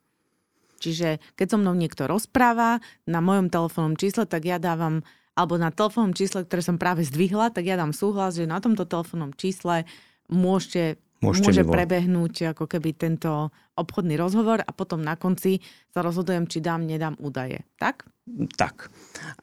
Čiže 0.79 1.21
keď 1.35 1.47
so 1.53 1.57
mnou 1.59 1.75
niekto 1.75 2.07
rozpráva 2.07 2.79
na 3.05 3.19
mojom 3.19 3.51
telefónnom 3.51 3.97
čísle, 3.97 4.29
tak 4.29 4.45
ja 4.45 4.61
dávam, 4.61 5.03
alebo 5.33 5.57
na 5.59 5.73
telefónnom 5.73 6.15
čísle, 6.15 6.45
ktoré 6.45 6.61
som 6.63 6.77
práve 6.79 7.03
zdvihla, 7.03 7.51
tak 7.51 7.65
ja 7.65 7.75
dám 7.75 7.91
súhlas, 7.91 8.37
že 8.37 8.47
na 8.47 8.61
tomto 8.61 8.87
telefónnom 8.87 9.33
čísle 9.35 9.85
môžete 10.31 11.01
Môžete 11.17 11.49
môže 11.49 11.63
prebehnúť 11.65 12.53
ako 12.53 12.69
keby 12.69 12.93
tento 12.93 13.49
obchodný 13.77 14.17
rozhovor 14.17 14.65
a 14.65 14.71
potom 14.73 14.99
na 15.05 15.13
konci 15.13 15.61
sa 15.93 16.01
rozhodujem, 16.01 16.49
či 16.49 16.59
dám, 16.59 16.83
nedám 16.83 17.15
údaje. 17.21 17.61
Tak? 17.77 18.09
Tak. 18.57 18.89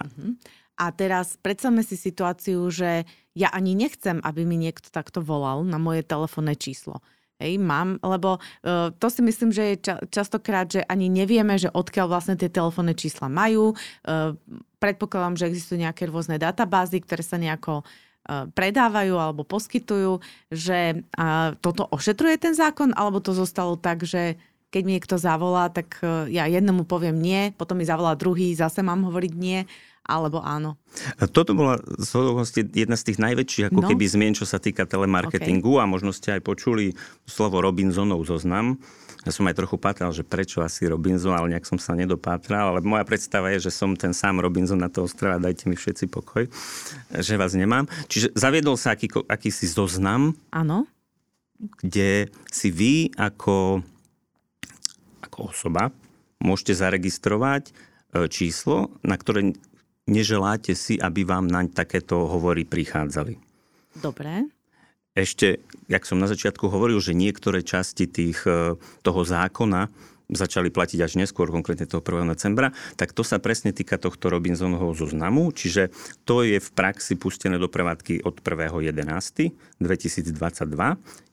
Uh-huh. 0.03 0.35
A 0.75 0.91
teraz 0.91 1.39
predstavme 1.39 1.87
si 1.87 1.95
situáciu, 1.95 2.67
že 2.69 3.07
ja 3.39 3.49
ani 3.55 3.79
nechcem, 3.79 4.19
aby 4.27 4.43
mi 4.43 4.59
niekto 4.59 4.91
takto 4.91 5.23
volal 5.23 5.63
na 5.63 5.79
moje 5.79 6.03
telefónne 6.03 6.59
číslo. 6.59 6.99
Hej, 7.43 7.59
mám, 7.59 7.99
lebo 7.99 8.39
uh, 8.39 8.95
to 8.95 9.11
si 9.11 9.19
myslím, 9.19 9.51
že 9.51 9.63
je 9.75 9.77
ča- 9.91 10.03
častokrát, 10.07 10.71
že 10.71 10.87
ani 10.87 11.11
nevieme, 11.11 11.59
že 11.59 11.67
odkiaľ 11.67 12.07
vlastne 12.07 12.39
tie 12.39 12.47
telefónne 12.47 12.95
čísla 12.95 13.27
majú. 13.27 13.75
Uh, 14.07 14.39
predpokladám, 14.79 15.35
že 15.35 15.51
existujú 15.51 15.83
nejaké 15.83 16.07
rôzne 16.07 16.39
databázy, 16.39 17.03
ktoré 17.03 17.27
sa 17.27 17.35
nejako 17.35 17.83
predávajú 18.29 19.15
alebo 19.21 19.45
poskytujú, 19.45 20.25
že 20.49 21.05
toto 21.61 21.85
ošetruje 21.93 22.41
ten 22.41 22.57
zákon, 22.57 22.97
alebo 22.97 23.21
to 23.21 23.37
zostalo 23.37 23.77
tak, 23.77 24.09
že 24.09 24.41
keď 24.73 24.83
mi 24.83 24.99
niekto 24.99 25.21
zavolá, 25.21 25.71
tak 25.71 26.03
ja 26.33 26.51
jednomu 26.51 26.83
poviem 26.83 27.15
nie, 27.15 27.55
potom 27.55 27.79
mi 27.79 27.87
zavolá 27.87 28.19
druhý, 28.19 28.57
zase 28.59 28.83
mám 28.83 29.07
hovoriť 29.07 29.33
nie 29.37 29.69
alebo 30.05 30.45
áno? 30.45 30.77
Toto 31.33 31.57
bola 31.57 31.81
jedna 32.55 32.97
z 32.97 33.05
tých 33.09 33.19
najväčších 33.19 33.67
ako 33.73 33.81
no. 33.81 33.89
keby 33.89 34.05
zmien, 34.05 34.37
čo 34.37 34.45
sa 34.45 34.61
týka 34.61 34.85
telemarketingu 34.85 35.81
okay. 35.81 35.83
a 35.83 35.91
možno 35.91 36.13
ste 36.13 36.37
aj 36.37 36.45
počuli 36.45 36.93
slovo 37.25 37.65
Robinsonov 37.65 38.21
zoznam. 38.29 38.77
Ja 39.25 39.33
som 39.33 39.49
aj 39.49 39.57
trochu 39.57 39.81
pátral, 39.81 40.13
že 40.13 40.21
prečo 40.21 40.61
asi 40.61 40.85
Robinson, 40.85 41.33
ale 41.33 41.57
nejak 41.57 41.65
som 41.65 41.81
sa 41.81 41.97
nedopátral, 41.97 42.77
ale 42.77 42.85
moja 42.85 43.09
predstava 43.09 43.49
je, 43.57 43.69
že 43.69 43.73
som 43.73 43.97
ten 43.97 44.13
sám 44.13 44.45
Robinson 44.45 44.77
na 44.77 44.93
to 44.93 45.09
ostrova, 45.09 45.41
dajte 45.41 45.65
mi 45.65 45.81
všetci 45.81 46.13
pokoj, 46.13 46.45
že 47.09 47.41
vás 47.41 47.57
nemám. 47.57 47.89
Čiže 48.13 48.37
zaviedol 48.37 48.77
sa 48.77 48.93
aký, 48.93 49.09
akýsi 49.25 49.65
zoznam, 49.65 50.37
Áno. 50.53 50.85
kde 51.81 52.29
si 52.53 52.69
vy 52.69 53.17
ako, 53.17 53.81
ako 55.25 55.39
osoba 55.49 55.89
môžete 56.45 56.77
zaregistrovať 56.77 57.73
e, 57.73 58.29
číslo, 58.29 58.93
na 59.01 59.17
ktoré 59.17 59.57
neželáte 60.09 60.77
si, 60.77 61.01
aby 61.01 61.25
vám 61.25 61.49
naň 61.49 61.73
takéto 61.73 62.29
hovory 62.29 62.65
prichádzali. 62.69 63.41
Dobre. 63.97 64.49
Ešte, 65.15 65.63
jak 65.87 66.03
som 66.03 66.19
na 66.19 66.27
začiatku 66.27 66.67
hovoril, 66.67 66.99
že 66.99 67.15
niektoré 67.15 67.63
časti 67.63 68.11
tých, 68.11 68.43
e, 68.51 68.75
toho 69.07 69.23
zákona 69.23 69.87
začali 70.27 70.73
platiť 70.73 70.99
až 71.05 71.21
neskôr, 71.21 71.53
konkrétne 71.53 71.85
toho 71.85 72.01
1. 72.01 72.33
decembra, 72.33 72.73
tak 72.97 73.13
to 73.13 73.21
sa 73.21 73.37
presne 73.37 73.77
týka 73.77 74.01
tohto 74.01 74.33
Robinsonovho 74.33 74.97
zoznamu, 74.97 75.53
čiže 75.53 75.93
to 76.25 76.41
je 76.43 76.57
v 76.57 76.69
praxi 76.73 77.15
pustené 77.21 77.61
do 77.61 77.69
prevádzky 77.69 78.25
od 78.25 78.41
1.11.2022, 78.41 79.85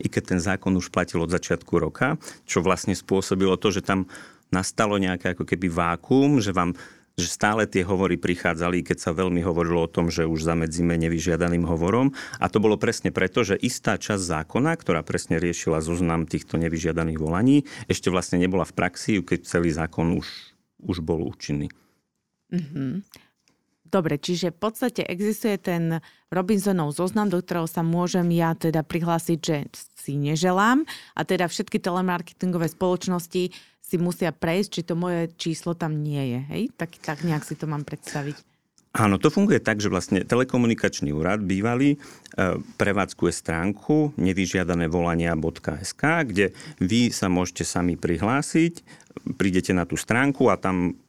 i 0.04 0.08
keď 0.12 0.24
ten 0.36 0.40
zákon 0.44 0.76
už 0.76 0.92
platil 0.92 1.24
od 1.24 1.32
začiatku 1.32 1.72
roka, 1.80 2.20
čo 2.44 2.60
vlastne 2.60 2.92
spôsobilo 2.92 3.56
to, 3.56 3.72
že 3.72 3.82
tam 3.82 4.12
nastalo 4.52 5.00
nejaké 5.00 5.32
ako 5.34 5.48
keby 5.48 5.72
vákum, 5.72 6.44
že 6.44 6.52
vám 6.52 6.76
že 7.20 7.28
stále 7.28 7.68
tie 7.68 7.84
hovory 7.84 8.16
prichádzali, 8.16 8.82
keď 8.88 8.98
sa 8.98 9.12
veľmi 9.12 9.44
hovorilo 9.44 9.84
o 9.84 9.92
tom, 9.92 10.08
že 10.08 10.24
už 10.24 10.48
zamedzíme 10.48 10.96
nevyžiadaným 10.96 11.68
hovorom. 11.68 12.16
A 12.40 12.48
to 12.48 12.64
bolo 12.64 12.80
presne 12.80 13.12
preto, 13.12 13.44
že 13.44 13.60
istá 13.60 14.00
časť 14.00 14.22
zákona, 14.22 14.72
ktorá 14.80 15.04
presne 15.04 15.38
riešila 15.38 15.84
zoznam 15.84 16.24
týchto 16.24 16.56
nevyžiadaných 16.56 17.20
volaní, 17.20 17.58
ešte 17.92 18.08
vlastne 18.08 18.40
nebola 18.40 18.64
v 18.64 18.76
praxi, 18.76 19.20
keď 19.20 19.40
celý 19.44 19.70
zákon 19.76 20.16
už, 20.16 20.28
už 20.82 21.04
bol 21.04 21.22
účinný. 21.28 21.68
Mm-hmm. 22.52 23.04
Dobre, 23.92 24.16
čiže 24.16 24.56
v 24.56 24.60
podstate 24.72 25.04
existuje 25.04 25.60
ten 25.60 26.00
Robinsonov 26.32 26.96
zoznam, 26.96 27.28
do 27.28 27.44
ktorého 27.44 27.68
sa 27.68 27.84
môžem 27.84 28.24
ja 28.32 28.56
teda 28.56 28.88
prihlásiť, 28.88 29.40
že 29.44 29.58
si 30.00 30.16
neželám 30.16 30.88
a 31.12 31.22
teda 31.28 31.52
všetky 31.52 31.76
telemarketingové 31.84 32.72
spoločnosti 32.72 33.52
si 33.92 34.00
musia 34.00 34.32
prejsť, 34.32 34.70
či 34.72 34.82
to 34.88 34.96
moje 34.96 35.28
číslo 35.36 35.76
tam 35.76 36.00
nie 36.00 36.24
je. 36.32 36.40
Hej? 36.48 36.64
Tak, 36.80 36.96
tak 37.04 37.28
nejak 37.28 37.44
si 37.44 37.60
to 37.60 37.68
mám 37.68 37.84
predstaviť. 37.84 38.40
Áno, 38.92 39.16
to 39.16 39.32
funguje 39.32 39.64
tak, 39.64 39.80
že 39.80 39.88
vlastne 39.88 40.28
telekomunikačný 40.28 41.16
úrad 41.16 41.40
bývalý 41.40 41.96
e, 41.96 41.98
prevádzkuje 42.60 43.32
stránku 43.32 44.12
nevyžiadané 44.20 44.92
volania.sk, 44.92 46.04
kde 46.28 46.52
vy 46.80 47.08
sa 47.08 47.32
môžete 47.32 47.64
sami 47.64 47.96
prihlásiť, 47.96 48.84
prídete 49.40 49.72
na 49.72 49.88
tú 49.88 49.96
stránku 49.96 50.52
a 50.52 50.60
tam 50.60 51.00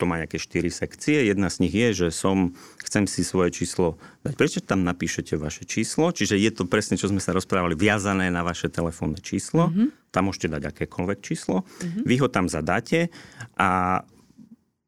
to 0.00 0.08
má 0.08 0.16
nejaké 0.16 0.40
štyri 0.40 0.72
sekcie. 0.72 1.28
Jedna 1.28 1.52
z 1.52 1.68
nich 1.68 1.76
je, 1.76 1.88
že 1.92 2.08
som, 2.08 2.56
chcem 2.80 3.04
si 3.04 3.20
svoje 3.20 3.52
číslo 3.52 4.00
dať. 4.24 4.32
Prečo 4.40 4.60
tam 4.64 4.80
napíšete 4.88 5.36
vaše 5.36 5.68
číslo? 5.68 6.08
Čiže 6.08 6.40
je 6.40 6.50
to 6.56 6.64
presne, 6.64 6.96
čo 6.96 7.12
sme 7.12 7.20
sa 7.20 7.36
rozprávali, 7.36 7.76
viazané 7.76 8.32
na 8.32 8.40
vaše 8.40 8.72
telefónne 8.72 9.20
číslo. 9.20 9.68
Mm-hmm. 9.68 10.08
Tam 10.08 10.22
môžete 10.24 10.48
dať 10.48 10.62
akékoľvek 10.72 11.18
číslo. 11.20 11.68
Mm-hmm. 11.68 12.04
Vy 12.08 12.14
ho 12.24 12.28
tam 12.32 12.48
zadáte 12.48 13.12
a 13.60 14.00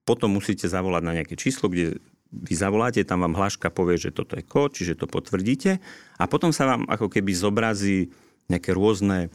potom 0.09 0.33
musíte 0.33 0.65
zavolať 0.65 1.03
na 1.05 1.13
nejaké 1.21 1.37
číslo, 1.37 1.69
kde 1.69 2.01
vy 2.33 2.55
zavoláte, 2.57 3.05
tam 3.05 3.29
vám 3.29 3.37
hláška 3.37 3.69
povie, 3.69 4.01
že 4.01 4.11
toto 4.11 4.41
je 4.41 4.43
kód, 4.43 4.73
čiže 4.73 4.97
to 4.97 5.05
potvrdíte 5.05 5.79
a 6.17 6.25
potom 6.25 6.49
sa 6.49 6.65
vám 6.65 6.89
ako 6.89 7.13
keby 7.13 7.37
zobrazí 7.37 8.09
nejaké 8.49 8.73
rôzne 8.73 9.29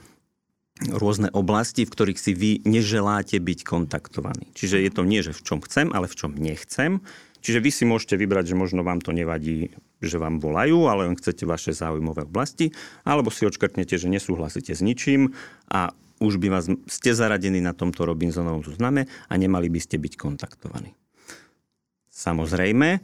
rôzne 0.86 1.34
oblasti, 1.34 1.84
v 1.86 1.94
ktorých 1.94 2.20
si 2.22 2.32
vy 2.38 2.52
neželáte 2.64 3.42
byť 3.42 3.60
kontaktovaní. 3.66 4.54
Čiže 4.54 4.84
je 4.84 4.92
to 4.94 5.02
nie, 5.02 5.26
že 5.26 5.34
v 5.34 5.42
čom 5.42 5.60
chcem, 5.66 5.90
ale 5.90 6.06
v 6.06 6.16
čom 6.18 6.32
nechcem. 6.38 7.02
Čiže 7.42 7.64
vy 7.64 7.70
si 7.74 7.84
môžete 7.86 8.18
vybrať, 8.18 8.54
že 8.54 8.60
možno 8.60 8.82
vám 8.86 9.02
to 9.02 9.14
nevadí, 9.14 9.74
že 10.04 10.18
vám 10.22 10.38
volajú, 10.38 10.90
ale 10.90 11.10
len 11.10 11.18
chcete 11.18 11.48
vaše 11.50 11.74
záujmové 11.74 12.30
oblasti, 12.30 12.74
alebo 13.08 13.34
si 13.34 13.48
odškrtnete, 13.48 13.98
že 13.98 14.12
nesúhlasíte 14.12 14.74
s 14.74 14.82
ničím 14.86 15.34
a 15.72 15.94
už 16.18 16.42
by 16.42 16.50
vás, 16.50 16.66
ste 16.90 17.14
zaradení 17.14 17.62
na 17.62 17.78
tomto 17.78 18.02
Robinsonovom 18.06 18.66
zozname 18.66 19.06
a 19.30 19.34
nemali 19.38 19.70
by 19.70 19.80
ste 19.82 20.02
byť 20.02 20.14
kontaktovaní. 20.18 20.98
Samozrejme, 22.10 22.98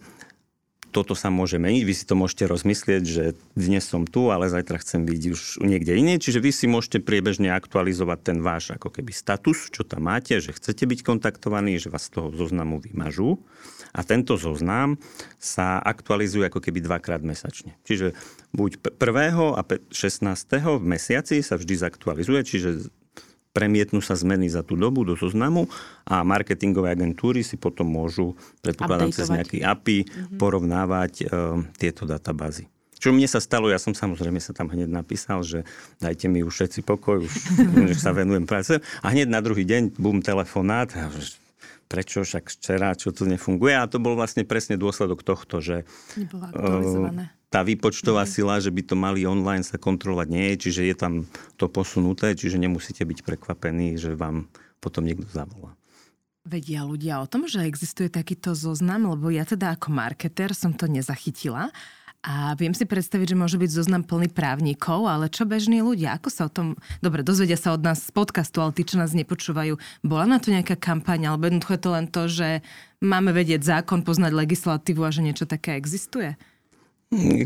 toto 0.93 1.17
sa 1.17 1.33
môže 1.33 1.57
meniť, 1.57 1.81
vy 1.81 1.93
si 1.97 2.05
to 2.05 2.13
môžete 2.13 2.45
rozmyslieť, 2.45 3.03
že 3.03 3.23
dnes 3.57 3.81
som 3.81 4.05
tu, 4.05 4.29
ale 4.29 4.53
zajtra 4.53 4.77
chcem 4.85 5.09
byť 5.09 5.21
už 5.33 5.41
niekde 5.65 5.97
iné. 5.97 6.21
Čiže 6.21 6.37
vy 6.37 6.53
si 6.53 6.69
môžete 6.69 7.01
priebežne 7.01 7.49
aktualizovať 7.49 8.19
ten 8.21 8.37
váš 8.45 8.77
ako 8.77 8.93
keby 8.93 9.09
status, 9.09 9.73
čo 9.73 9.81
tam 9.81 10.05
máte, 10.05 10.37
že 10.37 10.53
chcete 10.53 10.85
byť 10.85 10.99
kontaktovaní, 11.01 11.81
že 11.81 11.89
vás 11.89 12.05
z 12.05 12.21
toho 12.21 12.29
zoznamu 12.29 12.77
vymažú. 12.77 13.41
A 13.93 14.05
tento 14.05 14.37
zoznam 14.37 15.01
sa 15.41 15.81
aktualizuje 15.81 16.49
ako 16.49 16.61
keby 16.61 16.85
dvakrát 16.85 17.25
mesačne. 17.25 17.73
Čiže 17.85 18.13
buď 18.53 18.81
1. 19.01 19.57
a 19.57 19.61
16. 19.65 20.29
v 20.77 20.85
mesiaci 20.85 21.41
sa 21.41 21.57
vždy 21.57 21.73
zaktualizuje, 21.77 22.41
čiže 22.45 22.69
premietnú 23.53 24.01
sa 24.01 24.17
zmeny 24.17 24.49
za 24.49 24.65
tú 24.65 24.73
dobu 24.73 25.05
do 25.05 25.13
zoznamu 25.13 25.69
a 26.03 26.25
marketingové 26.25 26.91
agentúry 26.91 27.45
si 27.45 27.55
potom 27.55 27.85
môžu, 27.85 28.33
predpokladám 28.65 29.13
cez 29.13 29.29
nejaký 29.29 29.61
API, 29.61 30.03
mm-hmm. 30.03 30.37
porovnávať 30.41 31.13
uh, 31.23 31.61
tieto 31.77 32.09
databázy. 32.09 32.67
Čo 32.97 33.11
mne 33.11 33.27
sa 33.27 33.43
stalo, 33.43 33.67
ja 33.67 33.77
som 33.77 33.91
samozrejme 33.91 34.39
sa 34.39 34.55
tam 34.55 34.71
hneď 34.71 34.87
napísal, 34.87 35.43
že 35.43 35.67
dajte 35.99 36.31
mi 36.31 36.39
už 36.39 36.55
všetci 36.55 36.87
pokoj, 36.87 37.27
už, 37.27 37.33
sa 38.03 38.15
venujem 38.15 38.47
práce. 38.47 38.79
A 39.03 39.11
hneď 39.11 39.27
na 39.27 39.43
druhý 39.43 39.67
deň, 39.67 39.99
bum, 39.99 40.23
telefonát, 40.23 40.87
prečo 41.91 42.23
však 42.23 42.47
včera, 42.47 42.95
čo 42.95 43.11
tu 43.11 43.27
nefunguje. 43.27 43.75
A 43.75 43.91
to 43.91 43.99
bol 43.99 44.15
vlastne 44.15 44.47
presne 44.47 44.79
dôsledok 44.79 45.19
tohto, 45.21 45.59
že... 45.59 45.83
Nebolo 46.15 46.47
aktualizované. 46.47 47.23
Uh, 47.27 47.42
tá 47.53 47.61
výpočtová 47.61 48.25
mm. 48.25 48.31
sila, 48.33 48.57
že 48.57 48.73
by 48.73 48.81
to 48.81 48.95
mali 48.97 49.29
online 49.29 49.61
sa 49.61 49.77
kontrolovať 49.77 50.27
nie 50.33 50.45
je, 50.53 50.55
čiže 50.67 50.81
je 50.89 50.95
tam 50.97 51.13
to 51.53 51.69
posunuté, 51.69 52.33
čiže 52.33 52.57
nemusíte 52.57 53.05
byť 53.05 53.21
prekvapení, 53.21 53.93
že 54.01 54.17
vám 54.17 54.49
potom 54.81 55.05
niekto 55.05 55.29
zavolá. 55.29 55.77
Vedia 56.43 56.83
ľudia 56.83 57.21
o 57.21 57.29
tom, 57.29 57.45
že 57.45 57.63
existuje 57.63 58.09
takýto 58.09 58.57
zoznam, 58.57 59.05
lebo 59.05 59.29
ja 59.29 59.45
teda 59.45 59.77
ako 59.77 59.93
marketer 59.93 60.51
som 60.57 60.73
to 60.73 60.89
nezachytila. 60.89 61.69
A 62.23 62.55
viem 62.55 62.71
si 62.71 62.87
predstaviť, 62.87 63.35
že 63.35 63.39
môže 63.39 63.59
byť 63.59 63.71
zoznam 63.83 64.03
plný 64.03 64.31
právnikov, 64.31 65.11
ale 65.11 65.27
čo 65.27 65.43
bežní 65.43 65.83
ľudia? 65.83 66.15
Ako 66.15 66.31
sa 66.31 66.47
o 66.47 66.51
tom... 66.51 66.79
Dobre, 67.03 67.19
dozvedia 67.19 67.59
sa 67.59 67.75
od 67.75 67.83
nás 67.83 67.99
z 67.99 68.15
podcastu, 68.15 68.63
ale 68.63 68.71
tí, 68.71 68.87
čo 68.87 68.95
nás 68.95 69.11
nepočúvajú, 69.11 69.75
bola 70.07 70.23
na 70.23 70.39
to 70.39 70.51
nejaká 70.55 70.79
kampaň, 70.79 71.27
alebo 71.27 71.51
jednoducho 71.51 71.75
je 71.75 71.83
to 71.83 71.91
len 71.91 72.05
to, 72.07 72.23
že 72.31 72.49
máme 73.03 73.35
vedieť 73.35 73.63
zákon, 73.63 74.07
poznať 74.07 74.31
legislatívu 74.39 75.03
a 75.03 75.11
že 75.11 75.19
niečo 75.19 75.43
také 75.43 75.75
existuje? 75.75 76.39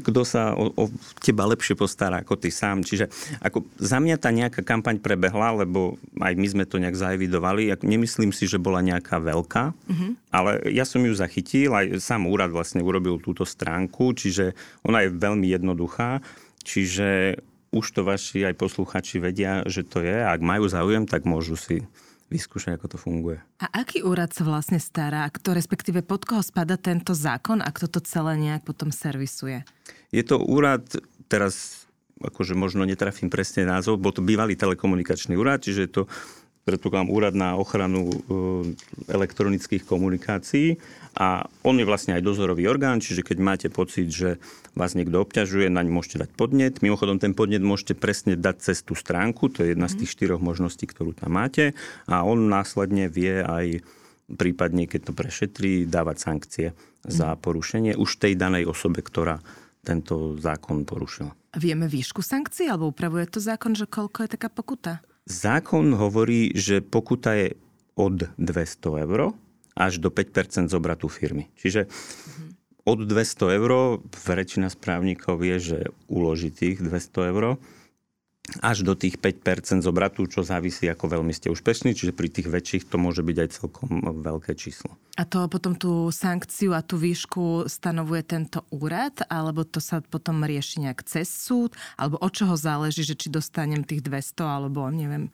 Kto 0.01 0.21
sa 0.24 0.53
o, 0.55 0.71
o 0.74 0.86
teba 1.19 1.47
lepšie 1.47 1.77
postará 1.77 2.24
ako 2.24 2.39
ty 2.39 2.50
sám. 2.50 2.83
Čiže 2.83 3.09
ako 3.43 3.65
za 3.77 3.97
mňa 4.01 4.15
tá 4.17 4.29
nejaká 4.31 4.62
kampaň 4.63 5.00
prebehla, 5.00 5.63
lebo 5.63 6.00
aj 6.17 6.33
my 6.36 6.47
sme 6.47 6.63
to 6.65 6.81
nejak 6.81 6.97
zaevidovali. 6.97 7.74
Nemyslím 7.83 8.31
si, 8.31 8.50
že 8.50 8.62
bola 8.62 8.81
nejaká 8.81 9.19
veľká, 9.21 9.63
mm-hmm. 9.74 10.12
ale 10.31 10.51
ja 10.71 10.83
som 10.83 11.03
ju 11.03 11.13
zachytil, 11.13 11.75
aj 11.75 12.00
sám 12.01 12.25
úrad 12.27 12.51
vlastne 12.51 12.81
urobil 12.81 13.19
túto 13.21 13.43
stránku, 13.43 14.15
čiže 14.17 14.55
ona 14.83 15.05
je 15.05 15.13
veľmi 15.13 15.47
jednoduchá. 15.47 16.19
Čiže 16.67 17.39
už 17.71 17.86
to 17.95 18.01
vaši 18.03 18.47
aj 18.47 18.55
posluchači 18.59 19.19
vedia, 19.19 19.63
že 19.67 19.83
to 19.83 20.03
je. 20.03 20.24
Ak 20.24 20.39
majú 20.39 20.67
záujem, 20.67 21.03
tak 21.03 21.27
môžu 21.27 21.59
si 21.59 21.83
vyskúšať, 22.27 22.75
ako 22.75 22.88
to 22.91 22.98
funguje. 23.00 23.38
A 23.63 23.72
aký 23.84 24.03
úrad 24.03 24.36
sa 24.36 24.43
vlastne 24.43 24.77
stará, 24.77 25.27
kto 25.31 25.55
respektíve 25.55 26.03
pod 26.03 26.27
koho 26.27 26.43
spada 26.43 26.75
tento 26.75 27.15
zákon 27.15 27.63
a 27.63 27.69
kto 27.72 27.88
to 27.88 28.00
celé 28.03 28.36
nejak 28.36 28.67
potom 28.67 28.91
servisuje? 28.91 29.63
Je 30.12 30.24
to 30.24 30.39
úrad, 30.39 30.84
teraz 31.31 31.88
akože 32.17 32.57
možno 32.57 32.84
netrafím 32.84 33.29
presne 33.29 33.63
názov, 33.63 34.01
bol 34.01 34.12
to 34.12 34.25
bývalý 34.25 34.57
telekomunikačný 34.57 35.38
úrad, 35.38 35.63
čiže 35.63 35.81
je 35.86 35.91
to 35.91 36.03
predpokladám 36.67 37.07
úrad 37.07 37.31
na 37.31 37.55
ochranu 37.55 38.12
e, 38.12 38.15
elektronických 39.07 39.88
komunikácií 39.88 40.75
a 41.15 41.47
on 41.63 41.79
je 41.79 41.88
vlastne 41.88 42.19
aj 42.19 42.27
dozorový 42.27 42.67
orgán, 42.67 43.00
čiže 43.00 43.24
keď 43.24 43.38
máte 43.39 43.67
pocit, 43.71 44.12
že 44.12 44.36
vás 44.75 44.91
niekto 44.91 45.24
obťažuje, 45.24 45.71
naň 45.71 45.88
môžete 45.88 46.27
dať 46.27 46.29
podnet. 46.36 46.83
Mimochodom, 46.83 47.24
ten 47.24 47.31
podnet 47.31 47.63
môžete 47.63 47.95
presne 47.95 48.36
dať 48.36 48.67
cez 48.67 48.83
tú 48.83 49.00
stránku, 49.00 49.47
to 49.47 49.63
je 49.63 49.71
jedna 49.74 49.88
z 49.88 50.03
tých 50.03 50.12
štyroch 50.12 50.43
možností, 50.43 50.83
ktorú 50.83 51.15
tam 51.15 51.39
máte 51.39 51.71
a 52.12 52.27
on 52.27 52.51
následne 52.51 53.07
vie 53.07 53.39
aj 53.39 53.79
prípadne, 54.27 54.91
keď 54.91 55.07
to 55.07 55.13
prešetrí, 55.15 55.88
dávať 55.88 56.17
sankcie 56.19 56.67
za 57.07 57.31
mhm. 57.33 57.39
porušenie 57.39 57.91
už 57.95 58.19
tej 58.19 58.36
danej 58.36 58.67
osobe, 58.67 59.00
ktorá 59.00 59.39
tento 59.88 60.36
zákon 60.36 60.83
porušila. 60.83 61.31
Vieme 61.55 61.88
výšku 61.88 62.19
sankcií, 62.19 62.67
alebo 62.67 62.91
upravuje 62.91 63.24
to 63.31 63.39
zákon, 63.39 63.71
že 63.71 63.88
koľko 63.88 64.27
je 64.27 64.29
taká 64.36 64.51
pokuta? 64.51 65.00
Zákon 65.27 65.91
hovorí, 65.91 66.55
že 66.55 66.79
pokuta 66.79 67.36
je 67.36 67.60
od 68.00 68.31
200 68.39 69.03
eur 69.03 69.36
až 69.75 70.00
do 70.00 70.10
5 70.10 70.72
z 70.72 70.74
obratu 70.74 71.12
firmy. 71.12 71.51
Čiže 71.60 71.91
od 72.88 73.03
200 73.03 73.60
eur, 73.60 74.00
väčšina 74.07 74.72
správnikov 74.72 75.43
vie, 75.43 75.60
že 75.60 75.91
uloží 76.07 76.55
tých 76.55 76.79
200 76.79 77.36
eur, 77.36 77.60
až 78.63 78.87
do 78.87 78.95
tých 78.95 79.19
5% 79.19 79.83
z 79.83 79.87
obratu, 79.87 80.23
čo 80.25 80.39
závisí, 80.43 80.87
ako 80.87 81.19
veľmi 81.19 81.35
ste 81.35 81.51
úspešní, 81.51 81.91
čiže 81.91 82.15
pri 82.15 82.31
tých 82.31 82.47
väčších 82.47 82.83
to 82.87 82.95
môže 82.95 83.19
byť 83.19 83.37
aj 83.43 83.49
celkom 83.51 83.89
veľké 84.23 84.55
číslo. 84.55 84.95
A 85.19 85.27
to 85.27 85.51
potom 85.51 85.75
tú 85.75 86.07
sankciu 86.13 86.71
a 86.71 86.79
tú 86.79 86.95
výšku 86.95 87.67
stanovuje 87.67 88.23
tento 88.23 88.63
úrad, 88.71 89.19
alebo 89.27 89.67
to 89.67 89.83
sa 89.83 89.99
potom 89.99 90.47
rieši 90.47 90.87
nejak 90.87 91.03
cez 91.03 91.27
súd, 91.27 91.75
alebo 91.99 92.15
od 92.23 92.31
čoho 92.31 92.55
záleží, 92.55 93.03
že 93.03 93.19
či 93.19 93.27
dostanem 93.27 93.83
tých 93.83 94.05
200, 94.05 94.39
alebo 94.43 94.87
neviem, 94.87 95.27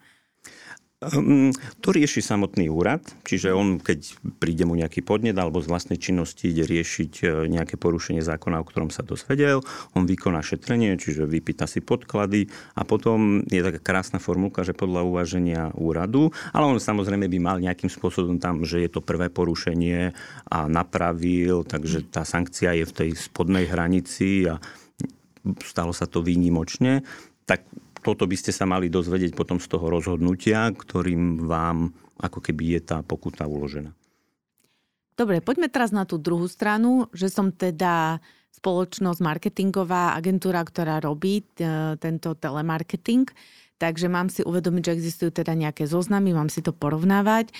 to 1.84 1.88
rieši 1.92 2.24
samotný 2.24 2.72
úrad, 2.72 3.04
čiže 3.26 3.52
on, 3.52 3.76
keď 3.82 4.16
príde 4.40 4.64
mu 4.64 4.72
nejaký 4.78 5.04
podnet 5.04 5.36
alebo 5.36 5.60
z 5.60 5.68
vlastnej 5.68 5.98
činnosti 6.00 6.48
ide 6.48 6.64
riešiť 6.64 7.12
e, 7.20 7.24
nejaké 7.50 7.76
porušenie 7.76 8.24
zákona, 8.24 8.62
o 8.62 8.68
ktorom 8.68 8.88
sa 8.88 9.04
dosvedel, 9.04 9.60
on 9.92 10.08
vykoná 10.08 10.40
šetrenie, 10.40 10.96
čiže 10.96 11.28
vypýta 11.28 11.68
si 11.68 11.84
podklady 11.84 12.48
a 12.78 12.88
potom 12.88 13.44
je 13.44 13.60
taká 13.60 13.80
krásna 13.82 14.16
formulka, 14.22 14.64
že 14.64 14.72
podľa 14.72 15.04
uvaženia 15.04 15.74
úradu, 15.76 16.32
ale 16.56 16.64
on 16.64 16.80
samozrejme 16.80 17.28
by 17.28 17.38
mal 17.42 17.56
nejakým 17.60 17.92
spôsobom 17.92 18.40
tam, 18.40 18.64
že 18.64 18.80
je 18.80 18.88
to 18.88 19.04
prvé 19.04 19.28
porušenie 19.28 20.14
a 20.48 20.58
napravil, 20.70 21.68
takže 21.68 22.08
tá 22.08 22.24
sankcia 22.24 22.80
je 22.80 22.84
v 22.88 22.96
tej 22.96 23.10
spodnej 23.18 23.68
hranici 23.68 24.48
a 24.48 24.56
stalo 25.60 25.92
sa 25.92 26.08
to 26.08 26.24
výnimočne, 26.24 27.04
tak 27.44 27.68
toto 28.04 28.28
by 28.28 28.36
ste 28.36 28.52
sa 28.52 28.68
mali 28.68 28.92
dozvedieť 28.92 29.32
potom 29.32 29.56
z 29.56 29.72
toho 29.72 29.88
rozhodnutia, 29.88 30.68
ktorým 30.68 31.48
vám 31.48 31.96
ako 32.20 32.38
keby 32.44 32.78
je 32.78 32.80
tá 32.84 32.98
pokuta 33.00 33.48
uložená. 33.48 33.96
Dobre, 35.14 35.40
poďme 35.40 35.70
teraz 35.70 35.94
na 35.94 36.04
tú 36.04 36.18
druhú 36.18 36.44
stranu, 36.50 37.08
že 37.14 37.30
som 37.30 37.54
teda 37.54 38.18
spoločnosť 38.54 39.20
marketingová 39.22 40.14
agentúra, 40.18 40.62
ktorá 40.62 40.98
robí 40.98 41.42
e, 41.42 41.44
tento 41.98 42.34
telemarketing, 42.34 43.26
takže 43.78 44.10
mám 44.10 44.30
si 44.30 44.42
uvedomiť, 44.42 44.82
že 44.90 44.94
existujú 44.94 45.30
teda 45.34 45.54
nejaké 45.54 45.86
zoznamy, 45.86 46.34
mám 46.34 46.50
si 46.50 46.62
to 46.62 46.74
porovnávať. 46.74 47.50
E, 47.50 47.54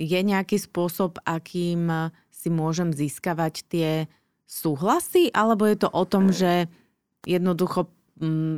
je 0.00 0.20
nejaký 0.24 0.56
spôsob, 0.60 1.20
akým 1.24 1.88
si 2.32 2.48
môžem 2.48 2.96
získavať 2.96 3.54
tie 3.68 3.90
súhlasy, 4.48 5.28
alebo 5.36 5.68
je 5.68 5.76
to 5.76 5.88
o 5.92 6.04
tom, 6.08 6.32
že 6.32 6.70
jednoducho 7.28 7.92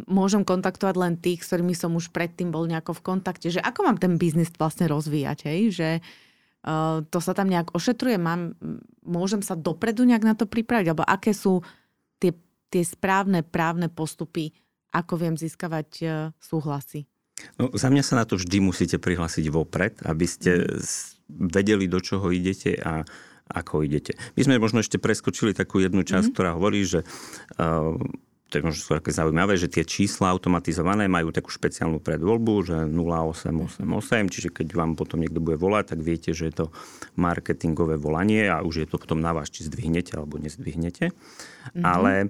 môžem 0.08 0.42
kontaktovať 0.42 0.94
len 0.96 1.14
tých, 1.20 1.44
s 1.44 1.52
ktorými 1.52 1.76
som 1.76 1.92
už 1.92 2.10
predtým 2.10 2.48
bol 2.48 2.64
nejako 2.64 2.96
v 2.96 3.04
kontakte, 3.04 3.48
že 3.52 3.60
ako 3.60 3.84
mám 3.84 3.98
ten 4.00 4.16
biznis 4.16 4.48
vlastne 4.56 4.88
rozvíjať, 4.88 5.38
hej? 5.48 5.60
že 5.72 5.88
uh, 6.00 7.04
to 7.04 7.18
sa 7.20 7.36
tam 7.36 7.52
nejak 7.52 7.76
ošetruje, 7.76 8.16
mám, 8.16 8.56
môžem 9.04 9.44
sa 9.44 9.56
dopredu 9.56 10.08
nejak 10.08 10.24
na 10.24 10.32
to 10.32 10.48
pripraviť, 10.48 10.86
alebo 10.92 11.04
aké 11.04 11.36
sú 11.36 11.60
tie, 12.16 12.32
tie 12.72 12.82
správne 12.84 13.44
právne 13.44 13.92
postupy, 13.92 14.56
ako 14.96 15.20
viem 15.20 15.36
získavať 15.36 15.88
uh, 16.02 16.12
súhlasy. 16.40 17.04
No, 17.56 17.72
za 17.72 17.88
mňa 17.88 18.04
sa 18.04 18.20
na 18.20 18.24
to 18.28 18.36
vždy 18.36 18.60
musíte 18.60 18.96
prihlásiť 19.00 19.48
vopred, 19.48 20.00
aby 20.04 20.26
ste 20.28 20.68
vedeli, 21.28 21.88
do 21.88 22.00
čoho 22.00 22.28
idete 22.28 22.76
a 22.76 23.04
ako 23.50 23.82
idete. 23.82 24.14
My 24.38 24.46
sme 24.46 24.62
možno 24.62 24.78
ešte 24.78 25.02
preskočili 25.02 25.56
takú 25.56 25.82
jednu 25.82 26.06
časť, 26.06 26.30
mm. 26.30 26.34
ktorá 26.36 26.54
hovorí, 26.54 26.86
že 26.86 27.02
uh, 27.02 27.98
to 28.50 28.58
je 28.58 28.66
možno 28.66 28.98
také 28.98 29.14
zaujímavé, 29.14 29.54
že 29.54 29.70
tie 29.70 29.86
čísla 29.86 30.34
automatizované 30.34 31.06
majú 31.06 31.30
takú 31.30 31.54
špeciálnu 31.54 32.02
predvoľbu, 32.02 32.54
že 32.66 32.76
0888, 32.90 33.86
čiže 34.26 34.48
keď 34.50 34.74
vám 34.74 34.98
potom 34.98 35.22
niekto 35.22 35.38
bude 35.38 35.54
volať, 35.54 35.94
tak 35.94 36.00
viete, 36.02 36.34
že 36.34 36.50
je 36.50 36.66
to 36.66 36.66
marketingové 37.14 37.94
volanie 37.94 38.50
a 38.50 38.66
už 38.66 38.82
je 38.82 38.86
to 38.90 38.98
potom 38.98 39.22
na 39.22 39.30
vás, 39.30 39.54
či 39.54 39.70
zdvihnete 39.70 40.18
alebo 40.18 40.42
nezdvihnete. 40.42 41.14
Mm-hmm. 41.14 41.84
Ale 41.86 42.12
e, 42.26 42.28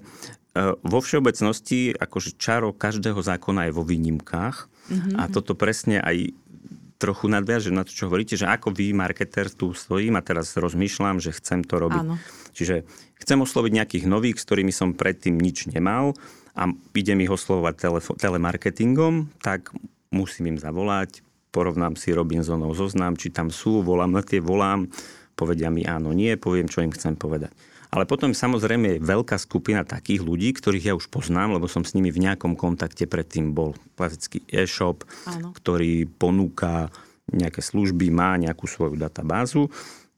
vo 0.85 0.99
všeobecnosti, 1.01 1.97
akože 1.97 2.37
čaro 2.37 2.69
každého 2.69 3.17
zákona 3.17 3.67
je 3.67 3.73
vo 3.73 3.81
výnimkách 3.81 4.69
mm-hmm. 4.69 5.17
a 5.17 5.23
toto 5.25 5.57
presne 5.57 6.05
aj 6.05 6.37
trochu 7.01 7.25
nadviažem 7.33 7.73
na 7.73 7.81
to, 7.81 7.89
čo 7.89 8.05
hovoríte, 8.05 8.37
že 8.37 8.45
ako 8.45 8.77
vy, 8.77 8.93
marketer, 8.93 9.49
tu 9.49 9.73
stojím 9.73 10.21
a 10.21 10.21
teraz 10.21 10.53
rozmýšľam, 10.53 11.17
že 11.17 11.33
chcem 11.33 11.65
to 11.65 11.81
robiť. 11.81 12.05
Áno. 12.05 12.21
Čiže 12.53 12.85
chcem 13.21 13.39
osloviť 13.39 13.71
nejakých 13.71 14.05
nových, 14.09 14.41
s 14.41 14.45
ktorými 14.49 14.73
som 14.73 14.97
predtým 14.97 15.37
nič 15.37 15.69
nemal 15.69 16.17
a 16.57 16.67
idem 16.97 17.23
ich 17.23 17.31
oslovovať 17.31 17.75
telefo- 17.77 18.17
telemarketingom, 18.17 19.29
tak 19.39 19.71
musím 20.11 20.55
im 20.55 20.59
zavolať, 20.59 21.23
porovnám 21.53 21.95
si 21.95 22.11
Robinsonov 22.11 22.75
zoznam, 22.75 23.15
či 23.15 23.31
tam 23.31 23.53
sú, 23.53 23.85
volám 23.85 24.11
na 24.11 24.23
tie, 24.25 24.43
volám, 24.43 24.89
povedia 25.35 25.71
mi 25.71 25.87
áno, 25.87 26.11
nie, 26.11 26.35
poviem, 26.35 26.67
čo 26.67 26.83
im 26.83 26.91
chcem 26.91 27.15
povedať. 27.15 27.53
Ale 27.91 28.07
potom 28.07 28.31
samozrejme 28.31 28.95
je 28.95 29.03
veľká 29.03 29.35
skupina 29.35 29.83
takých 29.83 30.23
ľudí, 30.23 30.55
ktorých 30.55 30.87
ja 30.87 30.93
už 30.95 31.11
poznám, 31.11 31.59
lebo 31.59 31.67
som 31.67 31.83
s 31.83 31.91
nimi 31.91 32.07
v 32.07 32.23
nejakom 32.23 32.55
kontakte 32.55 33.03
predtým 33.03 33.51
bol. 33.51 33.75
Klasický 33.99 34.47
e-shop, 34.47 35.03
Áno. 35.27 35.51
ktorý 35.51 36.07
ponúka 36.07 36.87
nejaké 37.27 37.59
služby, 37.59 38.07
má 38.07 38.39
nejakú 38.39 38.63
svoju 38.63 38.95
databázu 38.95 39.67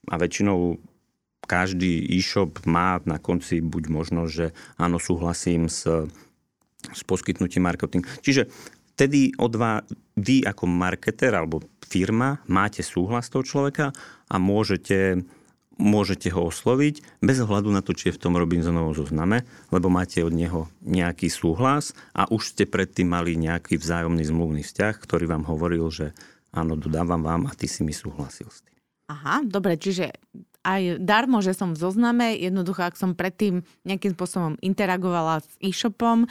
a 0.06 0.14
väčšinou 0.14 0.78
každý 1.44 2.04
e-shop 2.10 2.64
má 2.64 3.00
na 3.04 3.20
konci 3.20 3.60
buď 3.60 3.84
možno, 3.92 4.26
že 4.26 4.56
áno, 4.80 4.96
súhlasím 4.98 5.68
s, 5.68 5.86
s 6.90 7.00
poskytnutím 7.04 7.64
marketing. 7.64 8.04
Čiže 8.24 8.48
vtedy 8.96 9.36
od 9.36 9.52
vás, 9.56 9.84
vy 10.14 10.42
ako 10.46 10.64
marketer 10.66 11.34
alebo 11.34 11.62
firma 11.84 12.40
máte 12.48 12.80
súhlas 12.80 13.28
toho 13.28 13.44
človeka 13.44 13.92
a 14.30 14.36
môžete 14.40 15.22
môžete 15.74 16.30
ho 16.30 16.46
osloviť 16.46 17.18
bez 17.18 17.42
ohľadu 17.42 17.66
na 17.74 17.82
to, 17.82 17.98
či 17.98 18.10
je 18.10 18.16
v 18.16 18.22
tom 18.22 18.38
Robinsonovom 18.38 18.94
zozname, 18.94 19.42
lebo 19.74 19.90
máte 19.90 20.22
od 20.22 20.30
neho 20.30 20.70
nejaký 20.86 21.26
súhlas 21.26 21.98
a 22.14 22.30
už 22.30 22.54
ste 22.54 22.64
predtým 22.70 23.10
mali 23.10 23.34
nejaký 23.34 23.74
vzájomný 23.74 24.22
zmluvný 24.22 24.62
vzťah, 24.62 24.94
ktorý 24.94 25.26
vám 25.26 25.44
hovoril, 25.50 25.90
že 25.90 26.14
áno, 26.54 26.78
dodávam 26.78 27.26
vám 27.26 27.50
a 27.50 27.52
ty 27.58 27.66
si 27.66 27.82
mi 27.82 27.90
súhlasil 27.90 28.46
s 28.46 28.62
tým. 28.62 28.78
Aha, 29.10 29.42
dobre, 29.44 29.76
čiže 29.76 30.14
aj 30.64 31.04
darmo, 31.04 31.44
že 31.44 31.52
som 31.52 31.76
v 31.76 31.80
zozname, 31.80 32.34
jednoducho, 32.40 32.82
ak 32.82 32.96
som 32.96 33.12
predtým 33.12 33.62
nejakým 33.84 34.16
spôsobom 34.16 34.56
interagovala 34.64 35.44
s 35.44 35.52
e-shopom 35.60 36.24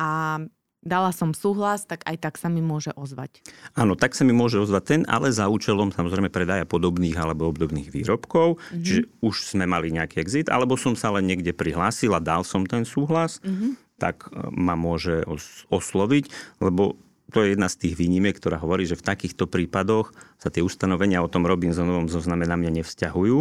a 0.00 0.40
dala 0.84 1.10
som 1.16 1.32
súhlas, 1.32 1.88
tak 1.88 2.04
aj 2.04 2.16
tak 2.20 2.34
sa 2.36 2.52
mi 2.52 2.60
môže 2.60 2.92
ozvať. 2.92 3.40
Áno, 3.72 3.96
tak 3.96 4.12
sa 4.12 4.22
mi 4.22 4.36
môže 4.36 4.60
ozvať 4.60 4.82
ten, 4.84 5.00
ale 5.08 5.32
za 5.32 5.48
účelom 5.48 5.90
samozrejme 5.90 6.28
predaja 6.28 6.68
podobných 6.68 7.16
alebo 7.16 7.48
obdobných 7.48 7.88
výrobkov. 7.88 8.60
Mm-hmm. 8.60 8.84
Čiže 8.84 9.02
už 9.24 9.34
sme 9.56 9.64
mali 9.64 9.96
nejaký 9.96 10.20
exit, 10.20 10.52
alebo 10.52 10.76
som 10.76 10.92
sa 10.92 11.10
len 11.16 11.24
niekde 11.24 11.56
prihlásil 11.56 12.12
a 12.12 12.20
dal 12.20 12.44
som 12.44 12.68
ten 12.68 12.84
súhlas, 12.84 13.40
mm-hmm. 13.40 13.70
tak 13.96 14.28
e, 14.28 14.52
ma 14.52 14.76
môže 14.76 15.24
osloviť, 15.72 16.28
lebo 16.60 17.00
to 17.32 17.40
je 17.40 17.56
jedna 17.56 17.72
z 17.72 17.76
tých 17.80 17.94
výnimiek, 17.96 18.36
ktorá 18.36 18.60
hovorí, 18.60 18.84
že 18.84 19.00
v 19.00 19.06
takýchto 19.06 19.48
prípadoch 19.48 20.12
sa 20.36 20.52
tie 20.52 20.60
ustanovenia 20.60 21.24
o 21.24 21.30
tom 21.30 21.48
Robinsonovom 21.48 22.12
zozname 22.12 22.44
na 22.44 22.58
mňa 22.60 22.84
nevzťahujú 22.84 23.38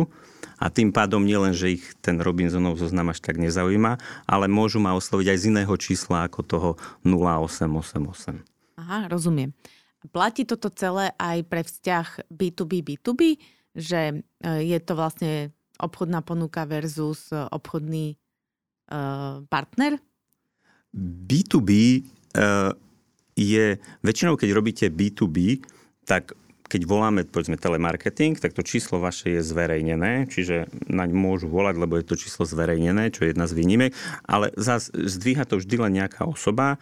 a 0.63 0.71
tým 0.71 0.95
pádom 0.95 1.19
nielen, 1.27 1.51
že 1.51 1.75
ich 1.75 1.83
ten 1.99 2.15
Robinsonov 2.23 2.79
zoznam 2.79 3.11
až 3.11 3.19
tak 3.19 3.35
nezaujíma, 3.35 3.99
ale 4.23 4.45
môžu 4.47 4.79
ma 4.79 4.95
osloviť 4.95 5.27
aj 5.35 5.37
z 5.39 5.45
iného 5.51 5.73
čísla 5.75 6.31
ako 6.31 6.39
toho 6.47 6.69
0888. 7.03 8.39
Aha, 8.79 9.11
rozumiem. 9.11 9.51
Platí 10.11 10.47
toto 10.47 10.71
celé 10.71 11.11
aj 11.19 11.43
pre 11.47 11.61
vzťah 11.63 12.27
B2B, 12.31 12.83
B2B, 12.83 13.39
že 13.75 14.01
e, 14.11 14.15
je 14.67 14.79
to 14.83 14.95
vlastne 14.95 15.51
obchodná 15.79 16.23
ponuka 16.23 16.67
versus 16.67 17.31
e, 17.31 17.39
obchodný 17.39 18.15
uh, 18.91 19.41
partner? 19.47 19.97
B2B 20.93 21.69
uh, 22.37 22.75
je, 23.37 23.77
väčšinou 24.05 24.37
keď 24.37 24.49
robíte 24.53 24.85
B2B, 24.89 25.63
tak 26.05 26.37
keď 26.73 26.89
voláme, 26.89 27.21
povedzme, 27.27 27.59
telemarketing, 27.59 28.33
tak 28.41 28.57
to 28.57 28.65
číslo 28.65 28.97
vaše 28.97 29.37
je 29.37 29.41
zverejnené, 29.45 30.25
čiže 30.25 30.65
naň 30.89 31.13
môžu 31.13 31.45
volať, 31.45 31.75
lebo 31.77 32.01
je 32.01 32.07
to 32.07 32.17
číslo 32.17 32.49
zverejnené, 32.49 33.13
čo 33.13 33.27
je 33.27 33.35
jedna 33.35 33.45
z 33.45 33.53
výnimek, 33.53 33.91
ale 34.25 34.49
zase 34.57 34.89
zdvíha 34.89 35.45
to 35.45 35.61
vždy 35.61 35.75
len 35.77 36.01
nejaká 36.01 36.25
osoba, 36.25 36.81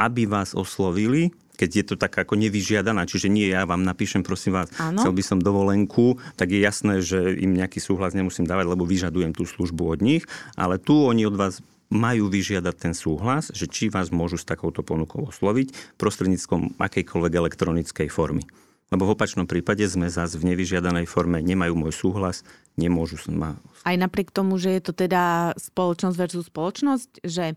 aby 0.00 0.24
vás 0.24 0.56
oslovili, 0.56 1.36
keď 1.54 1.70
je 1.70 1.84
to 1.86 1.94
tak 1.94 2.16
ako 2.18 2.34
nevyžiadaná, 2.34 3.06
čiže 3.06 3.30
nie 3.30 3.46
ja 3.46 3.62
vám 3.62 3.86
napíšem, 3.86 4.26
prosím 4.26 4.58
vás, 4.58 4.72
ano. 4.74 4.98
chcel 4.98 5.12
by 5.14 5.22
som 5.22 5.38
dovolenku, 5.38 6.18
tak 6.34 6.50
je 6.50 6.58
jasné, 6.58 6.98
že 6.98 7.36
im 7.38 7.54
nejaký 7.54 7.78
súhlas 7.78 8.16
nemusím 8.16 8.48
dávať, 8.48 8.74
lebo 8.74 8.82
vyžadujem 8.82 9.36
tú 9.36 9.46
službu 9.46 9.86
od 9.86 10.00
nich, 10.02 10.26
ale 10.58 10.82
tu 10.82 10.98
oni 10.98 11.28
od 11.28 11.38
vás 11.38 11.62
majú 11.92 12.32
vyžiadať 12.32 12.74
ten 12.76 12.94
súhlas, 12.96 13.52
že 13.52 13.68
či 13.68 13.92
vás 13.92 14.08
môžu 14.08 14.40
s 14.40 14.48
takouto 14.48 14.80
ponukou 14.84 15.28
osloviť 15.28 15.96
prostredníctvom 16.00 16.80
akejkoľvek 16.80 17.32
elektronickej 17.32 18.08
formy. 18.08 18.44
Lebo 18.92 19.08
v 19.08 19.16
opačnom 19.16 19.48
prípade 19.48 19.82
sme 19.88 20.06
zase 20.12 20.36
v 20.36 20.54
nevyžiadanej 20.54 21.08
forme, 21.08 21.40
nemajú 21.40 21.74
môj 21.74 21.92
súhlas, 21.96 22.44
nemôžu 22.76 23.16
ma... 23.32 23.56
Aj 23.82 23.96
napriek 23.96 24.30
tomu, 24.30 24.60
že 24.60 24.76
je 24.76 24.82
to 24.84 24.92
teda 24.92 25.56
spoločnosť 25.56 26.16
versus 26.20 26.46
spoločnosť, 26.46 27.24
že 27.24 27.56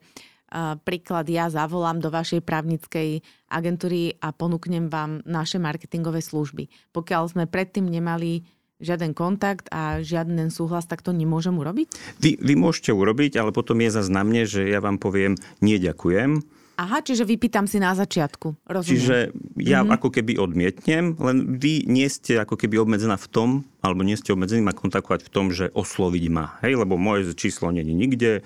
príklad, 0.88 1.28
ja 1.28 1.52
zavolám 1.52 2.00
do 2.00 2.08
vašej 2.08 2.40
právnickej 2.40 3.20
agentúry 3.52 4.16
a 4.24 4.32
ponúknem 4.32 4.88
vám 4.88 5.20
naše 5.28 5.60
marketingové 5.60 6.24
služby. 6.24 6.72
Pokiaľ 6.96 7.36
sme 7.36 7.44
predtým 7.52 7.84
nemali 7.84 8.48
žiaden 8.78 9.18
kontakt 9.18 9.66
a 9.74 10.06
žiaden 10.06 10.54
súhlas, 10.54 10.86
tak 10.86 11.02
to 11.02 11.10
nemôžem 11.10 11.58
urobiť? 11.58 11.88
Vy, 12.22 12.38
vy 12.38 12.54
môžete 12.54 12.94
urobiť, 12.94 13.42
ale 13.42 13.50
potom 13.50 13.82
je 13.82 13.90
zase 13.90 14.14
na 14.14 14.22
mne, 14.22 14.46
že 14.46 14.70
ja 14.70 14.78
vám 14.78 15.02
poviem, 15.02 15.34
nie 15.66 15.82
ďakujem. 15.82 16.46
Aha, 16.78 17.02
čiže 17.02 17.26
vypýtam 17.26 17.66
si 17.66 17.82
na 17.82 17.98
začiatku. 17.98 18.54
Rozumiem. 18.70 18.94
Čiže 18.94 19.18
ja 19.58 19.82
mm-hmm. 19.82 19.98
ako 19.98 20.08
keby 20.14 20.34
odmietnem, 20.38 21.18
len 21.18 21.58
vy 21.58 21.90
nie 21.90 22.06
ste 22.06 22.38
ako 22.38 22.54
keby 22.54 22.78
obmedzená 22.78 23.18
v 23.18 23.28
tom, 23.34 23.50
alebo 23.82 24.06
nie 24.06 24.14
ste 24.14 24.30
obmedzení 24.38 24.62
ma 24.62 24.78
kontaktovať 24.78 25.26
v 25.26 25.34
tom, 25.34 25.50
že 25.50 25.74
osloviť 25.74 26.26
ma. 26.30 26.62
Hej, 26.62 26.78
lebo 26.78 27.02
moje 27.02 27.34
číslo 27.34 27.74
není 27.74 27.98
nikde, 27.98 28.46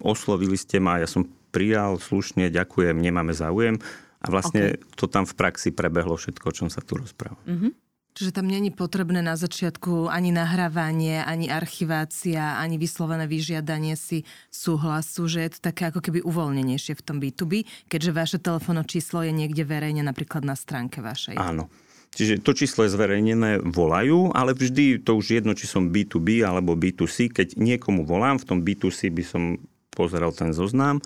oslovili 0.00 0.56
ste 0.56 0.80
ma, 0.80 0.96
ja 0.96 1.04
som 1.04 1.28
prijal, 1.52 2.00
slušne, 2.00 2.48
ďakujem, 2.48 2.96
nemáme 2.96 3.36
záujem. 3.36 3.76
A 4.24 4.32
vlastne 4.32 4.80
okay. 4.80 4.96
to 4.96 5.04
tam 5.04 5.28
v 5.28 5.36
praxi 5.36 5.68
prebehlo 5.68 6.16
všetko, 6.16 6.48
o 6.48 6.56
čom 6.56 6.68
sa 6.72 6.80
tu 6.80 6.96
rozpráva. 6.96 7.36
Mm-hmm. 7.44 7.83
Čiže 8.14 8.30
tam 8.30 8.46
není 8.46 8.70
potrebné 8.70 9.26
na 9.26 9.34
začiatku 9.34 10.06
ani 10.06 10.30
nahrávanie, 10.30 11.18
ani 11.18 11.50
archivácia, 11.50 12.54
ani 12.62 12.78
vyslovené 12.78 13.26
vyžiadanie 13.26 13.98
si 13.98 14.22
súhlasu, 14.54 15.26
že 15.26 15.42
je 15.42 15.50
to 15.58 15.60
také 15.66 15.90
ako 15.90 15.98
keby 15.98 16.22
uvoľnenejšie 16.22 16.94
v 16.94 17.02
tom 17.02 17.18
B2B, 17.18 17.66
keďže 17.90 18.14
vaše 18.14 18.38
telefónne 18.38 18.86
číslo 18.86 19.26
je 19.26 19.34
niekde 19.34 19.66
verejne 19.66 20.06
napríklad 20.06 20.46
na 20.46 20.54
stránke 20.54 21.02
vašej. 21.02 21.34
Áno. 21.34 21.66
Čiže 22.14 22.46
to 22.46 22.54
číslo 22.54 22.86
je 22.86 22.94
zverejnené, 22.94 23.58
volajú, 23.66 24.30
ale 24.30 24.54
vždy 24.54 25.02
to 25.02 25.18
už 25.18 25.42
jedno, 25.42 25.58
či 25.58 25.66
som 25.66 25.90
B2B 25.90 26.46
alebo 26.46 26.78
B2C. 26.78 27.34
Keď 27.34 27.58
niekomu 27.58 28.06
volám, 28.06 28.38
v 28.38 28.46
tom 28.46 28.58
B2C 28.62 29.10
by 29.10 29.24
som 29.26 29.58
pozeral 29.90 30.30
ten 30.30 30.54
zoznam 30.54 31.02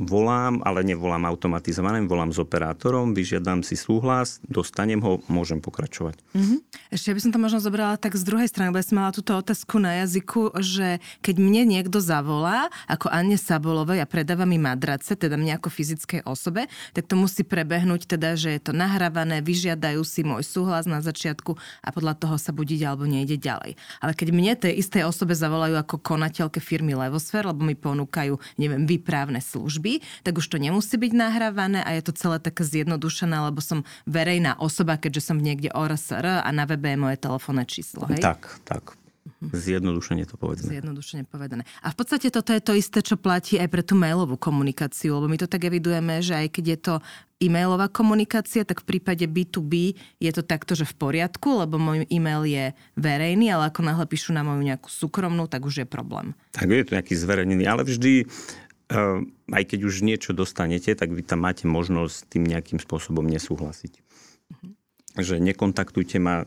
volám, 0.00 0.64
ale 0.64 0.80
nevolám 0.84 1.28
automatizovaným, 1.28 2.08
volám 2.08 2.32
s 2.32 2.40
operátorom, 2.40 3.12
vyžiadam 3.12 3.60
si 3.60 3.76
súhlas, 3.76 4.40
dostanem 4.48 5.00
ho, 5.04 5.20
môžem 5.28 5.60
pokračovať. 5.60 6.16
Mm-hmm. 6.32 6.58
Ešte 6.94 7.12
by 7.12 7.20
som 7.20 7.32
to 7.34 7.38
možno 7.42 7.60
zobrala 7.60 8.00
tak 8.00 8.16
z 8.16 8.24
druhej 8.24 8.48
strany, 8.48 8.72
lebo 8.72 8.80
ja 8.80 8.86
som 8.86 8.96
mala 8.98 9.12
túto 9.12 9.36
otázku 9.36 9.76
na 9.76 10.00
jazyku, 10.04 10.56
že 10.64 10.98
keď 11.20 11.36
mne 11.36 11.62
niekto 11.68 12.00
zavolá, 12.00 12.72
ako 12.88 13.12
Anne 13.12 13.36
Sabolovej 13.36 14.00
a 14.00 14.08
predáva 14.08 14.48
mi 14.48 14.56
madrace, 14.56 15.14
teda 15.14 15.36
mne 15.36 15.60
ako 15.60 15.68
fyzickej 15.68 16.24
osobe, 16.24 16.66
tak 16.96 17.04
to 17.04 17.14
musí 17.18 17.44
prebehnúť 17.44 18.08
teda, 18.16 18.38
že 18.38 18.56
je 18.56 18.60
to 18.60 18.72
nahrávané, 18.72 19.44
vyžiadajú 19.44 20.00
si 20.06 20.24
môj 20.24 20.46
súhlas 20.46 20.88
na 20.88 21.04
začiatku 21.04 21.58
a 21.84 21.88
podľa 21.90 22.16
toho 22.16 22.36
sa 22.40 22.54
budiť 22.54 22.80
alebo 22.86 23.04
nejde 23.04 23.36
ďalej. 23.36 23.76
Ale 24.00 24.12
keď 24.14 24.28
mne 24.32 24.52
tej 24.56 24.78
istej 24.80 25.04
osobe 25.04 25.36
zavolajú 25.36 25.76
ako 25.76 26.00
konateľke 26.00 26.62
firmy 26.62 26.94
Levosfér, 26.94 27.50
lebo 27.50 27.66
mi 27.66 27.74
ponúkajú, 27.74 28.38
neviem, 28.56 28.86
výprávne 28.86 29.42
služby, 29.42 29.89
služby, 29.98 30.22
tak 30.22 30.38
už 30.38 30.46
to 30.46 30.56
nemusí 30.62 30.94
byť 30.94 31.12
nahrávané 31.12 31.80
a 31.82 31.90
je 31.98 32.02
to 32.06 32.12
celé 32.14 32.38
také 32.38 32.62
zjednodušené, 32.62 33.50
lebo 33.50 33.58
som 33.58 33.82
verejná 34.06 34.54
osoba, 34.62 35.00
keďže 35.00 35.32
som 35.32 35.36
niekde 35.40 35.74
ORSR 35.74 36.46
a 36.46 36.50
na 36.54 36.64
webe 36.68 36.94
je 36.94 36.98
moje 37.00 37.16
telefónne 37.18 37.66
číslo. 37.66 38.06
Hej? 38.06 38.22
Tak, 38.22 38.62
tak. 38.62 38.94
Zjednodušene 39.40 40.24
to 40.28 40.36
povedané. 40.40 40.80
Zjednodušene 40.80 41.24
povedané. 41.28 41.62
A 41.84 41.92
v 41.92 41.96
podstate 41.96 42.32
toto 42.32 42.52
je 42.56 42.60
to 42.60 42.72
isté, 42.76 43.04
čo 43.04 43.20
platí 43.20 43.60
aj 43.60 43.68
pre 43.68 43.84
tú 43.84 43.96
mailovú 43.96 44.36
komunikáciu, 44.36 45.16
lebo 45.16 45.28
my 45.28 45.36
to 45.40 45.48
tak 45.48 45.64
evidujeme, 45.64 46.24
že 46.24 46.40
aj 46.40 46.46
keď 46.52 46.64
je 46.64 46.78
to 46.80 46.94
e-mailová 47.40 47.88
komunikácia, 47.88 48.68
tak 48.68 48.84
v 48.84 48.96
prípade 48.96 49.24
B2B 49.24 49.96
je 50.20 50.30
to 50.32 50.44
takto, 50.44 50.76
že 50.76 50.88
v 50.88 50.94
poriadku, 50.96 51.56
lebo 51.56 51.80
môj 51.80 52.04
e-mail 52.12 52.44
je 52.44 52.64
verejný, 53.00 53.48
ale 53.52 53.72
ako 53.72 53.80
náhle 53.80 54.04
píšu 54.04 54.36
na 54.36 54.44
moju 54.44 54.60
nejakú 54.60 54.88
súkromnú, 54.92 55.48
tak 55.48 55.64
už 55.64 55.84
je 55.84 55.86
problém. 55.88 56.36
Tak 56.52 56.68
je 56.68 56.84
to 56.84 56.96
nejaký 57.00 57.14
zverejnený, 57.16 57.64
ale 57.64 57.84
vždy 57.84 58.28
aj 59.50 59.64
keď 59.70 59.80
už 59.86 60.02
niečo 60.02 60.34
dostanete, 60.34 60.90
tak 60.98 61.14
vy 61.14 61.22
tam 61.22 61.46
máte 61.46 61.70
možnosť 61.70 62.14
s 62.14 62.26
tým 62.26 62.44
nejakým 62.46 62.82
spôsobom 62.82 63.22
nesúhlasiť. 63.22 63.92
Mm-hmm. 63.94 64.72
Že 65.22 65.34
nekontaktujte 65.38 66.18
ma. 66.18 66.42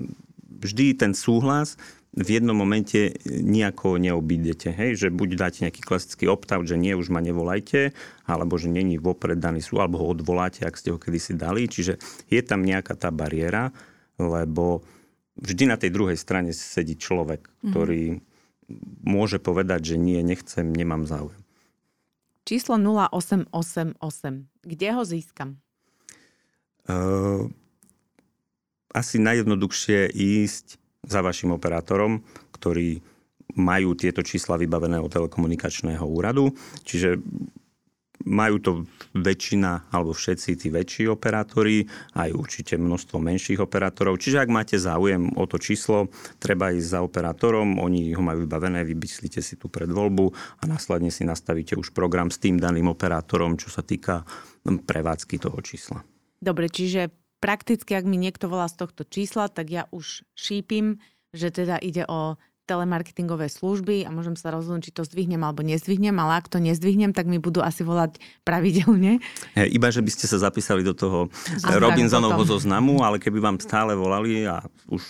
Vždy 0.64 0.96
ten 0.96 1.12
súhlas 1.12 1.76
v 2.14 2.40
jednom 2.40 2.54
momente 2.54 3.18
nejako 3.26 3.98
neobídete. 3.98 4.70
Hej? 4.72 5.02
Že 5.02 5.08
buď 5.12 5.30
dáte 5.36 5.60
nejaký 5.66 5.82
klasický 5.82 6.30
opt-out, 6.30 6.70
že 6.70 6.80
nie, 6.80 6.94
už 6.94 7.10
ma 7.10 7.20
nevolajte, 7.20 7.92
alebo 8.30 8.56
že 8.56 8.70
není 8.70 9.02
vopred 9.02 9.42
daný 9.42 9.66
sú, 9.66 9.82
alebo 9.82 10.00
ho 10.00 10.14
odvoláte, 10.14 10.64
ak 10.64 10.78
ste 10.78 10.94
ho 10.94 11.02
kedysi 11.02 11.36
dali. 11.36 11.68
Čiže 11.68 12.00
je 12.30 12.42
tam 12.46 12.64
nejaká 12.64 12.96
tá 12.96 13.10
bariéra, 13.10 13.74
lebo 14.22 14.86
vždy 15.42 15.68
na 15.68 15.76
tej 15.76 15.90
druhej 15.90 16.16
strane 16.16 16.54
sedí 16.54 16.96
človek, 16.96 17.50
mhm. 17.50 17.56
ktorý 17.74 18.04
mm-hmm. 18.14 19.04
môže 19.04 19.42
povedať, 19.42 19.92
že 19.92 19.96
nie, 20.00 20.22
nechcem, 20.24 20.70
nemám 20.70 21.04
záujem 21.10 21.43
číslo 22.44 22.76
0888. 22.78 24.00
Kde 24.64 24.88
ho 24.92 25.04
získam? 25.04 25.60
Uh, 26.84 27.48
asi 28.92 29.18
najjednoduchšie 29.20 30.12
ísť 30.14 30.78
za 31.04 31.20
vašim 31.24 31.52
operátorom, 31.56 32.24
ktorý 32.56 33.00
majú 33.54 33.94
tieto 33.94 34.24
čísla 34.24 34.58
vybavené 34.58 34.98
od 35.00 35.12
telekomunikačného 35.12 36.04
úradu. 36.04 36.56
Čiže 36.84 37.20
majú 38.24 38.56
to 38.60 38.72
väčšina 39.14 39.94
alebo 39.94 40.16
všetci 40.16 40.50
tí 40.58 40.68
väčší 40.74 41.12
operátori, 41.12 41.86
aj 42.18 42.34
určite 42.34 42.74
množstvo 42.80 43.20
menších 43.20 43.60
operátorov. 43.62 44.18
Čiže 44.20 44.44
ak 44.44 44.50
máte 44.50 44.76
záujem 44.80 45.36
o 45.36 45.44
to 45.46 45.60
číslo, 45.60 46.10
treba 46.40 46.74
ísť 46.74 46.88
za 46.88 47.00
operátorom, 47.04 47.78
oni 47.78 48.16
ho 48.16 48.24
majú 48.24 48.48
vybavené, 48.48 48.88
vybyslíte 48.88 49.44
si 49.44 49.60
tú 49.60 49.70
predvoľbu 49.70 50.26
a 50.60 50.64
následne 50.66 51.12
si 51.12 51.28
nastavíte 51.28 51.78
už 51.78 51.92
program 51.92 52.32
s 52.32 52.42
tým 52.42 52.58
daným 52.58 52.90
operátorom, 52.90 53.60
čo 53.60 53.68
sa 53.70 53.86
týka 53.86 54.26
prevádzky 54.64 55.36
toho 55.38 55.60
čísla. 55.60 56.02
Dobre, 56.44 56.68
čiže 56.68 57.12
prakticky, 57.44 57.96
ak 57.96 58.08
mi 58.08 58.16
niekto 58.16 58.48
volá 58.48 58.72
z 58.72 58.80
tohto 58.84 59.04
čísla, 59.04 59.52
tak 59.52 59.68
ja 59.72 59.84
už 59.92 60.24
šípim, 60.36 61.04
že 61.36 61.52
teda 61.52 61.80
ide 61.80 62.08
o 62.08 62.40
telemarketingové 62.64 63.52
služby 63.52 64.08
a 64.08 64.10
môžem 64.10 64.40
sa 64.40 64.56
rozhodnúť, 64.56 64.90
či 64.90 64.96
to 64.96 65.04
zdvihnem 65.04 65.44
alebo 65.44 65.62
nezdvihnem, 65.64 66.16
ale 66.16 66.40
ak 66.40 66.48
to 66.48 66.64
nezdvihnem, 66.64 67.12
tak 67.12 67.28
mi 67.28 67.38
budú 67.38 67.60
asi 67.60 67.84
volať 67.84 68.18
pravidelne. 68.48 69.20
Hey, 69.58 69.68
iba, 69.72 69.92
že 69.92 70.00
by 70.00 70.12
ste 70.12 70.26
sa 70.32 70.40
zapísali 70.40 70.82
do 70.82 70.96
toho 70.96 71.28
Robinsonovho 71.64 72.48
zoznamu, 72.48 73.04
ale 73.04 73.20
keby 73.20 73.44
vám 73.44 73.58
stále 73.60 73.94
volali 73.94 74.48
a 74.48 74.64
už 74.88 75.04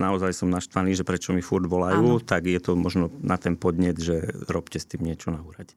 naozaj 0.00 0.32
som 0.34 0.50
naštvaný, 0.50 0.98
že 0.98 1.06
prečo 1.06 1.30
mi 1.30 1.44
furt 1.44 1.68
volajú, 1.68 2.18
ano. 2.18 2.24
tak 2.24 2.48
je 2.50 2.58
to 2.58 2.74
možno 2.74 3.12
na 3.22 3.38
ten 3.38 3.54
podnet, 3.54 4.00
že 4.00 4.24
robte 4.50 4.80
s 4.80 4.88
tým 4.88 5.06
niečo 5.06 5.30
na 5.30 5.44
úrade. 5.44 5.76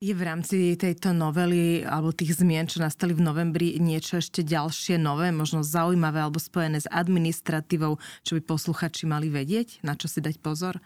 Je 0.00 0.16
v 0.16 0.24
rámci 0.24 0.80
tejto 0.80 1.12
novely 1.12 1.84
alebo 1.84 2.08
tých 2.08 2.40
zmien, 2.40 2.64
čo 2.64 2.80
nastali 2.80 3.12
v 3.12 3.20
novembri, 3.20 3.76
niečo 3.76 4.16
ešte 4.16 4.40
ďalšie 4.40 4.96
nové, 4.96 5.28
možno 5.28 5.60
zaujímavé 5.60 6.24
alebo 6.24 6.40
spojené 6.40 6.80
s 6.80 6.88
administratívou, 6.88 8.00
čo 8.24 8.40
by 8.40 8.48
posluchači 8.48 9.04
mali 9.04 9.28
vedieť, 9.28 9.84
na 9.84 9.92
čo 10.00 10.08
si 10.08 10.24
dať 10.24 10.40
pozor? 10.40 10.80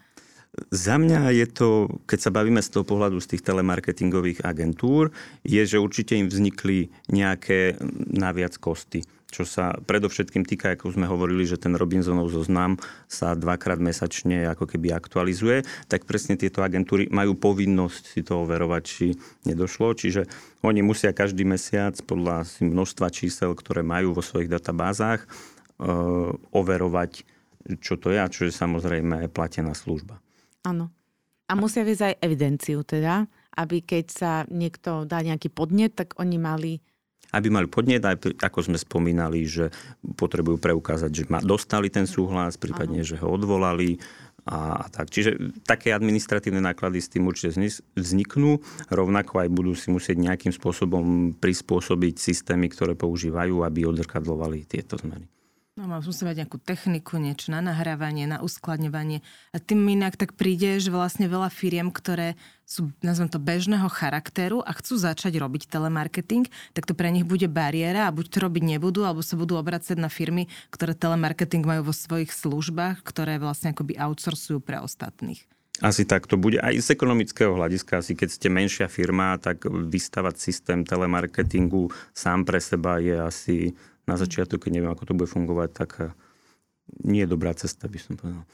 Za 0.74 0.98
mňa 0.98 1.30
je 1.30 1.46
to, 1.46 1.86
keď 2.10 2.18
sa 2.26 2.34
bavíme 2.34 2.58
z 2.58 2.74
toho 2.74 2.82
pohľadu 2.82 3.22
z 3.22 3.38
tých 3.38 3.46
telemarketingových 3.46 4.42
agentúr, 4.42 5.14
je, 5.46 5.62
že 5.62 5.78
určite 5.78 6.18
im 6.18 6.26
vznikli 6.26 6.90
nejaké 7.06 7.78
naviac 8.10 8.58
kosty 8.58 9.06
čo 9.34 9.42
sa 9.42 9.74
predovšetkým 9.74 10.46
týka, 10.46 10.78
ako 10.78 10.94
sme 10.94 11.10
hovorili, 11.10 11.42
že 11.42 11.58
ten 11.58 11.74
Robinsonov 11.74 12.30
zoznam 12.30 12.78
sa 13.10 13.34
dvakrát 13.34 13.82
mesačne 13.82 14.46
ako 14.46 14.70
keby 14.70 14.94
aktualizuje, 14.94 15.66
tak 15.90 16.06
presne 16.06 16.38
tieto 16.38 16.62
agentúry 16.62 17.10
majú 17.10 17.34
povinnosť 17.34 18.02
si 18.14 18.22
to 18.22 18.46
overovať, 18.46 18.82
či 18.86 19.06
nedošlo. 19.42 19.98
Čiže 19.98 20.30
oni 20.62 20.86
musia 20.86 21.10
každý 21.10 21.42
mesiac 21.42 21.98
podľa 22.06 22.46
množstva 22.62 23.10
čísel, 23.10 23.58
ktoré 23.58 23.82
majú 23.82 24.14
vo 24.14 24.22
svojich 24.22 24.46
databázach, 24.46 25.26
e, 25.26 25.28
overovať, 26.54 27.26
čo 27.82 27.98
to 27.98 28.14
je 28.14 28.22
a 28.22 28.30
čo 28.30 28.46
je 28.46 28.54
samozrejme 28.54 29.26
platená 29.34 29.74
služba. 29.74 30.22
Áno. 30.62 30.94
A 31.50 31.52
musia 31.58 31.84
viesť 31.84 32.14
aj 32.14 32.14
evidenciu 32.24 32.80
teda, 32.86 33.28
aby 33.58 33.84
keď 33.84 34.04
sa 34.08 34.32
niekto 34.48 35.04
dá 35.04 35.20
nejaký 35.20 35.52
podnet, 35.52 35.92
tak 35.92 36.16
oni 36.16 36.40
mali 36.40 36.72
aby 37.34 37.50
mali 37.50 37.66
podnet, 37.66 38.06
ako 38.38 38.58
sme 38.62 38.78
spomínali, 38.78 39.42
že 39.44 39.74
potrebujú 40.14 40.62
preukázať, 40.62 41.10
že 41.10 41.24
dostali 41.42 41.90
ten 41.90 42.06
súhlas, 42.06 42.54
prípadne, 42.54 43.02
ano. 43.02 43.08
že 43.10 43.18
ho 43.18 43.28
odvolali 43.28 43.98
a, 44.44 44.84
a 44.84 44.86
tak. 44.92 45.08
Čiže 45.08 45.60
také 45.64 45.90
administratívne 45.96 46.60
náklady 46.60 47.00
s 47.00 47.10
tým 47.10 47.26
určite 47.26 47.56
vzniknú, 47.96 48.60
rovnako 48.92 49.40
aj 49.40 49.48
budú 49.50 49.72
si 49.72 49.88
musieť 49.88 50.20
nejakým 50.20 50.52
spôsobom 50.52 51.34
prispôsobiť 51.40 52.14
systémy, 52.20 52.68
ktoré 52.70 52.92
používajú, 52.94 53.64
aby 53.64 53.88
odrkadlovali 53.88 54.68
tieto 54.68 55.00
zmeny. 55.00 55.33
No, 55.94 56.02
musí 56.02 56.26
mať 56.26 56.42
nejakú 56.42 56.58
techniku, 56.58 57.22
niečo 57.22 57.54
na 57.54 57.62
nahrávanie, 57.62 58.26
na 58.26 58.42
uskladňovanie. 58.42 59.22
A 59.54 59.62
tým 59.62 59.78
inak 59.86 60.18
tak 60.18 60.34
príde, 60.34 60.82
že 60.82 60.90
vlastne 60.90 61.30
veľa 61.30 61.54
firiem, 61.54 61.94
ktoré 61.94 62.34
sú, 62.66 62.90
nazvem 62.98 63.30
to, 63.30 63.38
bežného 63.38 63.86
charakteru 63.86 64.58
a 64.58 64.74
chcú 64.74 64.98
začať 64.98 65.38
robiť 65.38 65.70
telemarketing, 65.70 66.50
tak 66.74 66.90
to 66.90 66.98
pre 66.98 67.14
nich 67.14 67.22
bude 67.22 67.46
bariéra 67.46 68.10
a 68.10 68.14
buď 68.14 68.26
to 68.26 68.42
robiť 68.42 68.74
nebudú, 68.74 69.06
alebo 69.06 69.22
sa 69.22 69.38
budú 69.38 69.54
obracať 69.54 69.94
na 69.94 70.10
firmy, 70.10 70.50
ktoré 70.74 70.98
telemarketing 70.98 71.62
majú 71.62 71.86
vo 71.86 71.94
svojich 71.94 72.34
službách, 72.34 73.06
ktoré 73.06 73.38
vlastne 73.38 73.70
akoby 73.70 73.94
outsourcujú 73.94 74.58
pre 74.66 74.82
ostatných. 74.82 75.46
Asi 75.78 76.02
tak 76.02 76.26
to 76.26 76.34
bude. 76.34 76.58
Aj 76.58 76.74
z 76.74 76.90
ekonomického 76.90 77.54
hľadiska, 77.54 78.02
asi 78.02 78.18
keď 78.18 78.34
ste 78.34 78.50
menšia 78.50 78.90
firma, 78.90 79.38
tak 79.38 79.62
vystavať 79.70 80.42
systém 80.42 80.82
telemarketingu 80.82 81.94
sám 82.10 82.42
pre 82.42 82.58
seba 82.58 82.98
je 82.98 83.14
asi 83.14 83.56
na 84.04 84.16
začiatok, 84.20 84.68
keď 84.68 84.80
neviem, 84.80 84.92
ako 84.92 85.04
to 85.08 85.16
bude 85.16 85.30
fungovať, 85.30 85.70
tak 85.72 85.90
eh, 86.00 86.12
nie 87.04 87.24
je 87.24 87.32
dobrá 87.32 87.56
cesta, 87.56 87.88
by 87.88 87.98
som 88.00 88.14
povedal. 88.16 88.44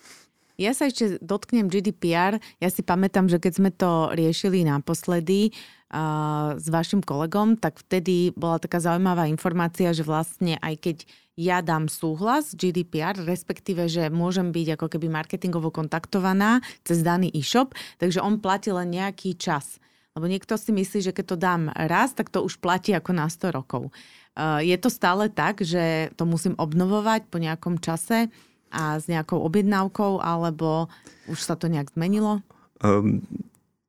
Ja 0.61 0.77
sa 0.77 0.93
ešte 0.93 1.17
dotknem 1.25 1.73
GDPR. 1.73 2.37
Ja 2.61 2.69
si 2.69 2.85
pamätám, 2.85 3.33
že 3.33 3.41
keď 3.41 3.53
sme 3.57 3.71
to 3.73 4.13
riešili 4.13 4.61
naposledy 4.69 5.57
uh, 5.89 6.53
s 6.61 6.69
vašim 6.69 7.01
kolegom, 7.01 7.57
tak 7.57 7.81
vtedy 7.81 8.37
bola 8.37 8.61
taká 8.61 8.77
zaujímavá 8.77 9.25
informácia, 9.25 9.89
že 9.97 10.05
vlastne 10.05 10.61
aj 10.61 10.75
keď 10.85 10.97
ja 11.41 11.65
dám 11.65 11.89
súhlas 11.89 12.53
GDPR, 12.53 13.17
respektíve, 13.25 13.89
že 13.89 14.13
môžem 14.13 14.53
byť 14.53 14.77
ako 14.77 14.87
keby 14.93 15.09
marketingovo 15.09 15.73
kontaktovaná 15.73 16.61
cez 16.85 17.01
daný 17.01 17.33
e-shop, 17.33 17.73
takže 17.97 18.21
on 18.21 18.37
platí 18.37 18.69
len 18.69 18.93
nejaký 18.93 19.41
čas. 19.41 19.81
Lebo 20.13 20.29
niekto 20.29 20.61
si 20.61 20.77
myslí, 20.77 21.01
že 21.01 21.17
keď 21.17 21.25
to 21.25 21.37
dám 21.41 21.63
raz, 21.73 22.13
tak 22.13 22.29
to 22.29 22.45
už 22.45 22.61
platí 22.61 22.93
ako 22.93 23.17
na 23.17 23.33
100 23.33 23.57
rokov. 23.57 23.89
Je 24.39 24.77
to 24.79 24.89
stále 24.89 25.27
tak, 25.29 25.61
že 25.61 26.15
to 26.15 26.25
musím 26.25 26.55
obnovovať 26.55 27.27
po 27.27 27.43
nejakom 27.43 27.83
čase 27.83 28.31
a 28.71 29.03
s 29.03 29.11
nejakou 29.11 29.43
objednávkou, 29.43 30.23
alebo 30.23 30.87
už 31.27 31.43
sa 31.43 31.59
to 31.59 31.67
nejak 31.67 31.91
zmenilo? 31.91 32.39
Um, 32.81 33.27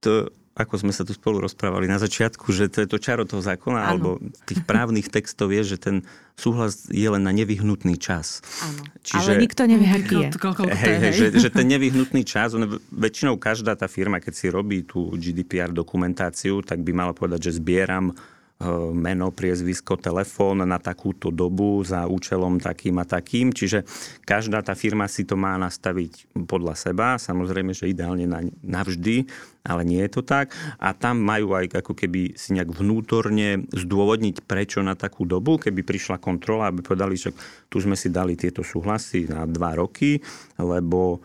to, 0.01 0.33
ako 0.57 0.81
sme 0.81 0.91
sa 0.91 1.05
tu 1.05 1.13
spolu 1.13 1.45
rozprávali 1.45 1.85
na 1.85 2.01
začiatku, 2.01 2.49
že 2.49 2.67
to 2.73 2.83
je 2.83 2.89
to 2.89 2.97
čaro 2.97 3.23
toho 3.23 3.45
zákona, 3.45 3.79
ano. 3.85 3.89
alebo 3.93 4.09
tých 4.49 4.65
právnych 4.65 5.07
textov 5.13 5.53
je, 5.53 5.61
že 5.63 5.77
ten 5.77 5.95
súhlas 6.33 6.89
je 6.89 7.05
len 7.05 7.21
na 7.21 7.29
nevyhnutný 7.29 8.01
čas. 8.01 8.41
Áno, 8.65 8.81
Čiže, 9.05 9.37
ale 9.37 9.45
nikto 9.45 9.61
nevie, 9.69 9.87
aký 9.87 10.15
je. 10.25 10.29
Hej, 10.73 10.95
hej, 10.97 11.13
že, 11.13 11.27
že 11.37 11.49
ten 11.53 11.69
nevyhnutný 11.69 12.25
čas, 12.25 12.57
on, 12.57 12.81
väčšinou 12.89 13.37
každá 13.37 13.77
tá 13.77 13.85
firma, 13.85 14.17
keď 14.17 14.33
si 14.33 14.49
robí 14.49 14.81
tú 14.81 15.13
GDPR 15.13 15.69
dokumentáciu, 15.69 16.65
tak 16.65 16.81
by 16.81 16.91
mala 16.91 17.13
povedať, 17.13 17.53
že 17.53 17.61
zbieram 17.61 18.11
Eh, 18.11 18.30
meno, 18.93 19.33
priezvisko, 19.33 19.97
telefón 19.97 20.63
na 20.63 20.77
takúto 20.77 21.33
dobu 21.33 21.81
za 21.81 22.05
účelom 22.05 22.61
takým 22.61 23.01
a 23.01 23.05
takým. 23.05 23.49
Čiže 23.49 23.83
každá 24.23 24.61
tá 24.61 24.77
firma 24.77 25.09
si 25.09 25.25
to 25.25 25.35
má 25.35 25.57
nastaviť 25.57 26.31
podľa 26.45 26.77
seba. 26.77 27.07
Samozrejme, 27.17 27.73
že 27.73 27.89
ideálne 27.89 28.29
na, 28.29 28.45
navždy, 28.61 29.25
ale 29.65 29.81
nie 29.85 30.01
je 30.05 30.11
to 30.13 30.21
tak. 30.21 30.53
A 30.77 30.93
tam 30.93 31.21
majú 31.21 31.57
aj 31.57 31.81
ako 31.81 31.93
keby 31.97 32.37
si 32.37 32.53
nejak 32.53 32.71
vnútorne 32.71 33.65
zdôvodniť, 33.73 34.45
prečo 34.45 34.85
na 34.85 34.93
takú 34.93 35.25
dobu, 35.25 35.57
keby 35.57 35.81
prišla 35.81 36.21
kontrola, 36.21 36.69
aby 36.69 36.85
povedali, 36.85 37.17
že 37.17 37.33
tu 37.69 37.81
sme 37.81 37.97
si 37.97 38.13
dali 38.13 38.37
tieto 38.37 38.61
súhlasy 38.61 39.29
na 39.29 39.49
dva 39.49 39.77
roky, 39.77 40.21
lebo 40.61 41.21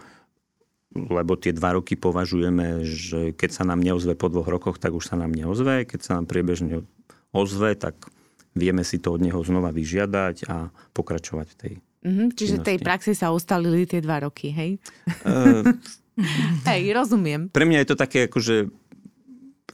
lebo 0.96 1.36
tie 1.36 1.52
dva 1.52 1.76
roky 1.76 1.92
považujeme, 1.92 2.80
že 2.88 3.36
keď 3.36 3.50
sa 3.52 3.68
nám 3.68 3.84
neozve 3.84 4.16
po 4.16 4.32
dvoch 4.32 4.48
rokoch, 4.48 4.80
tak 4.80 4.96
už 4.96 5.12
sa 5.12 5.20
nám 5.20 5.36
neozve. 5.36 5.84
Keď 5.84 6.00
sa 6.00 6.16
nám 6.16 6.24
priebežne 6.24 6.88
ozve, 7.36 7.76
tak 7.76 7.94
vieme 8.56 8.80
si 8.82 8.96
to 8.96 9.12
od 9.14 9.20
neho 9.20 9.38
znova 9.44 9.68
vyžiadať 9.70 10.48
a 10.48 10.72
pokračovať 10.96 11.46
v 11.52 11.56
tej 11.60 11.72
mm-hmm, 11.76 12.28
Čiže 12.32 12.56
činnosti. 12.58 12.68
tej 12.72 12.78
praxi 12.80 13.12
sa 13.12 13.30
ustalili 13.36 13.84
tie 13.84 14.00
dva 14.00 14.24
roky, 14.24 14.48
hej? 14.48 14.80
Uh, 15.22 15.76
hej, 16.72 16.82
rozumiem. 16.96 17.52
Pre 17.52 17.68
mňa 17.68 17.84
je 17.84 17.88
to 17.92 17.96
také 17.96 18.26
akože 18.26 18.72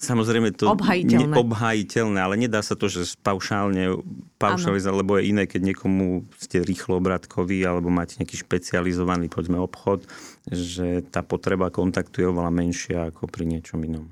Samozrejme 0.03 0.51
to 0.59 0.67
obhajiteľné. 0.67 1.31
Obhajiteľné, 1.39 2.19
ale 2.19 2.35
nedá 2.35 2.59
sa 2.59 2.75
to, 2.75 2.91
že 2.91 3.15
paušálne 3.23 4.03
paušalizovať, 4.35 4.99
lebo 4.99 5.15
je 5.15 5.31
iné, 5.31 5.47
keď 5.47 5.63
niekomu 5.63 6.27
ste 6.43 6.59
rýchlo 6.59 6.99
obratkový 6.99 7.63
alebo 7.63 7.87
máte 7.87 8.19
nejaký 8.19 8.43
špecializovaný 8.43 9.31
povedzme 9.31 9.63
obchod, 9.63 10.03
že 10.51 11.07
tá 11.07 11.23
potreba 11.23 11.71
kontaktu 11.71 12.19
je 12.19 12.27
oveľa 12.35 12.51
menšia 12.51 13.15
ako 13.15 13.31
pri 13.31 13.47
niečom 13.47 13.79
inom. 13.87 14.11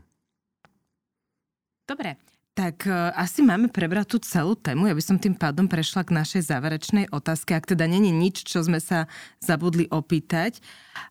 Dobre, 1.91 2.15
tak 2.55 2.85
e, 2.85 2.93
asi 3.15 3.41
máme 3.47 3.71
prebrať 3.71 4.17
tú 4.17 4.19
celú 4.21 4.59
tému. 4.59 4.91
Ja 4.91 4.95
by 4.97 5.05
som 5.05 5.17
tým 5.17 5.39
pádom 5.39 5.71
prešla 5.71 6.03
k 6.03 6.13
našej 6.13 6.51
záverečnej 6.51 7.07
otázke. 7.15 7.55
Ak 7.55 7.71
teda 7.71 7.87
není 7.87 8.11
nič, 8.11 8.43
čo 8.43 8.61
sme 8.61 8.83
sa 8.83 9.07
zabudli 9.39 9.87
opýtať, 9.89 10.59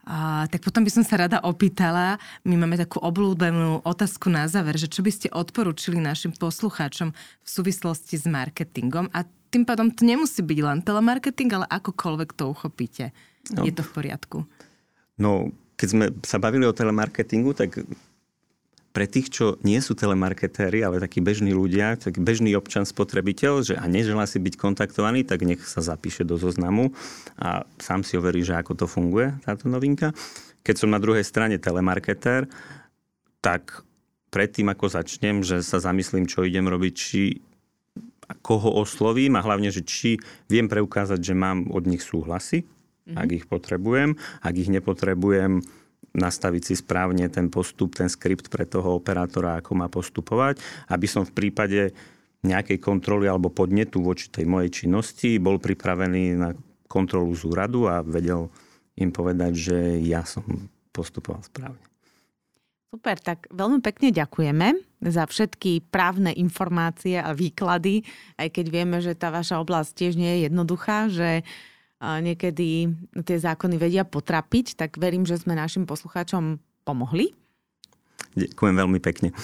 a, 0.03 0.45
tak 0.51 0.61
potom 0.61 0.83
by 0.83 0.91
som 0.91 1.03
sa 1.07 1.15
rada 1.15 1.39
opýtala. 1.41 2.19
My 2.43 2.59
máme 2.59 2.75
takú 2.75 2.99
obľúbenú 2.99 3.81
otázku 3.87 4.27
na 4.27 4.51
záver, 4.51 4.75
že 4.75 4.91
čo 4.91 4.99
by 4.99 5.11
ste 5.15 5.27
odporúčili 5.31 5.97
našim 5.97 6.35
poslucháčom 6.35 7.15
v 7.15 7.47
súvislosti 7.47 8.19
s 8.19 8.27
marketingom. 8.27 9.07
A 9.15 9.23
tým 9.49 9.65
pádom 9.65 9.89
to 9.89 10.05
nemusí 10.05 10.43
byť 10.45 10.59
len 10.61 10.79
telemarketing, 10.85 11.49
ale 11.55 11.65
akokoľvek 11.71 12.29
to 12.37 12.53
uchopíte. 12.53 13.15
No. 13.55 13.65
Je 13.65 13.73
to 13.73 13.81
v 13.81 13.91
poriadku. 13.95 14.37
No, 15.17 15.49
keď 15.79 15.87
sme 15.87 16.05
sa 16.21 16.37
bavili 16.37 16.67
o 16.67 16.75
telemarketingu, 16.75 17.55
tak 17.55 17.81
pre 18.89 19.05
tých, 19.05 19.29
čo 19.29 19.45
nie 19.61 19.77
sú 19.79 19.93
telemarketéri, 19.93 20.81
ale 20.81 20.97
takí 20.97 21.21
bežní 21.21 21.53
ľudia, 21.53 21.93
tak 21.95 22.17
bežný 22.17 22.57
občan 22.57 22.89
spotrebiteľ, 22.89 23.53
že 23.61 23.73
a 23.77 23.85
neželá 23.85 24.25
si 24.25 24.41
byť 24.41 24.55
kontaktovaný, 24.57 25.21
tak 25.21 25.45
nech 25.45 25.61
sa 25.61 25.85
zapíše 25.85 26.25
do 26.25 26.41
zoznamu 26.41 26.91
a 27.37 27.69
sám 27.77 28.01
si 28.01 28.17
overí, 28.17 28.41
že 28.41 28.57
ako 28.57 28.73
to 28.73 28.85
funguje, 28.89 29.37
táto 29.45 29.69
novinka. 29.69 30.09
Keď 30.65 30.75
som 30.85 30.89
na 30.89 30.97
druhej 30.97 31.21
strane 31.21 31.61
telemarketér, 31.61 32.49
tak 33.39 33.85
predtým, 34.33 34.73
ako 34.73 34.89
začnem, 34.89 35.45
že 35.45 35.61
sa 35.61 35.77
zamyslím, 35.77 36.25
čo 36.25 36.45
idem 36.45 36.65
robiť, 36.65 36.93
či 36.93 37.21
a 38.29 38.37
koho 38.37 38.69
oslovím 38.77 39.33
a 39.33 39.41
hlavne, 39.41 39.73
že 39.73 39.81
či 39.81 40.21
viem 40.45 40.69
preukázať, 40.69 41.17
že 41.17 41.33
mám 41.33 41.65
od 41.73 41.89
nich 41.89 42.05
súhlasy, 42.05 42.61
mm-hmm. 42.61 43.17
ak 43.17 43.29
ich 43.33 43.45
potrebujem. 43.49 44.21
Ak 44.45 44.53
ich 44.53 44.69
nepotrebujem, 44.69 45.65
nastaviť 46.13 46.61
si 46.65 46.73
správne 46.77 47.29
ten 47.29 47.51
postup, 47.53 47.93
ten 47.93 48.09
skript 48.09 48.49
pre 48.49 48.65
toho 48.65 48.97
operátora, 48.97 49.61
ako 49.61 49.71
má 49.77 49.87
postupovať, 49.87 50.61
aby 50.89 51.05
som 51.05 51.25
v 51.25 51.35
prípade 51.35 51.93
nejakej 52.39 52.79
kontroly 52.79 53.27
alebo 53.27 53.51
podnetu 53.51 53.99
voči 53.99 54.31
tej 54.31 54.47
mojej 54.47 54.71
činnosti 54.71 55.37
bol 55.37 55.59
pripravený 55.59 56.23
na 56.39 56.49
kontrolu 56.87 57.35
z 57.35 57.43
úradu 57.45 57.85
a 57.85 58.01
vedel 58.01 58.47
im 58.95 59.11
povedať, 59.11 59.51
že 59.53 59.77
ja 60.03 60.23
som 60.23 60.43
postupoval 60.95 61.43
správne. 61.45 61.83
Super, 62.89 63.21
tak 63.21 63.45
veľmi 63.53 63.85
pekne 63.85 64.09
ďakujeme 64.09 64.81
za 65.05 65.29
všetky 65.29 65.93
právne 65.93 66.33
informácie 66.33 67.21
a 67.21 67.37
výklady, 67.37 68.01
aj 68.41 68.49
keď 68.49 68.65
vieme, 68.73 68.97
že 68.97 69.13
tá 69.13 69.29
vaša 69.29 69.61
oblasť 69.61 69.93
tiež 69.93 70.13
nie 70.17 70.31
je 70.33 70.39
jednoduchá, 70.49 71.05
že 71.13 71.45
niekedy 71.99 72.87
tie 73.27 73.37
zákony 73.37 73.75
vedia 73.75 74.07
potrapiť, 74.07 74.79
tak 74.79 74.95
verím, 74.95 75.27
že 75.27 75.39
sme 75.39 75.55
našim 75.55 75.83
poslucháčom 75.83 76.59
pomohli. 76.87 77.35
Ďakujem 78.39 78.75
veľmi 78.75 78.99
pekne. 79.03 79.35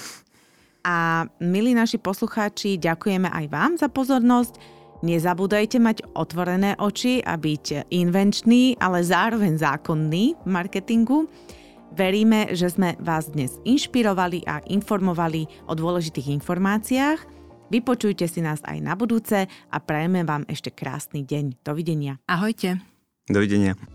A 0.85 1.25
milí 1.41 1.73
naši 1.73 1.97
poslucháči, 1.97 2.77
ďakujeme 2.77 3.27
aj 3.27 3.45
vám 3.49 3.71
za 3.75 3.89
pozornosť. 3.89 4.55
Nezabúdajte 5.03 5.77
mať 5.81 5.97
otvorené 6.15 6.77
oči 6.79 7.19
a 7.19 7.35
byť 7.35 7.91
invenčný, 7.91 8.79
ale 8.79 9.03
zároveň 9.03 9.59
zákonný 9.59 10.37
v 10.45 10.47
marketingu. 10.47 11.27
Veríme, 11.91 12.53
že 12.55 12.71
sme 12.71 12.95
vás 13.01 13.29
dnes 13.29 13.59
inšpirovali 13.67 14.47
a 14.47 14.63
informovali 14.67 15.47
o 15.67 15.73
dôležitých 15.73 16.31
informáciách 16.39 17.19
Vypočujte 17.69 18.29
si 18.29 18.45
nás 18.45 18.61
aj 18.61 18.77
na 18.81 18.93
budúce 18.93 19.49
a 19.49 19.77
prajeme 19.81 20.21
vám 20.21 20.45
ešte 20.45 20.69
krásny 20.69 21.25
deň. 21.25 21.65
Dovidenia. 21.65 22.21
Ahojte. 22.29 22.77
Dovidenia. 23.25 23.94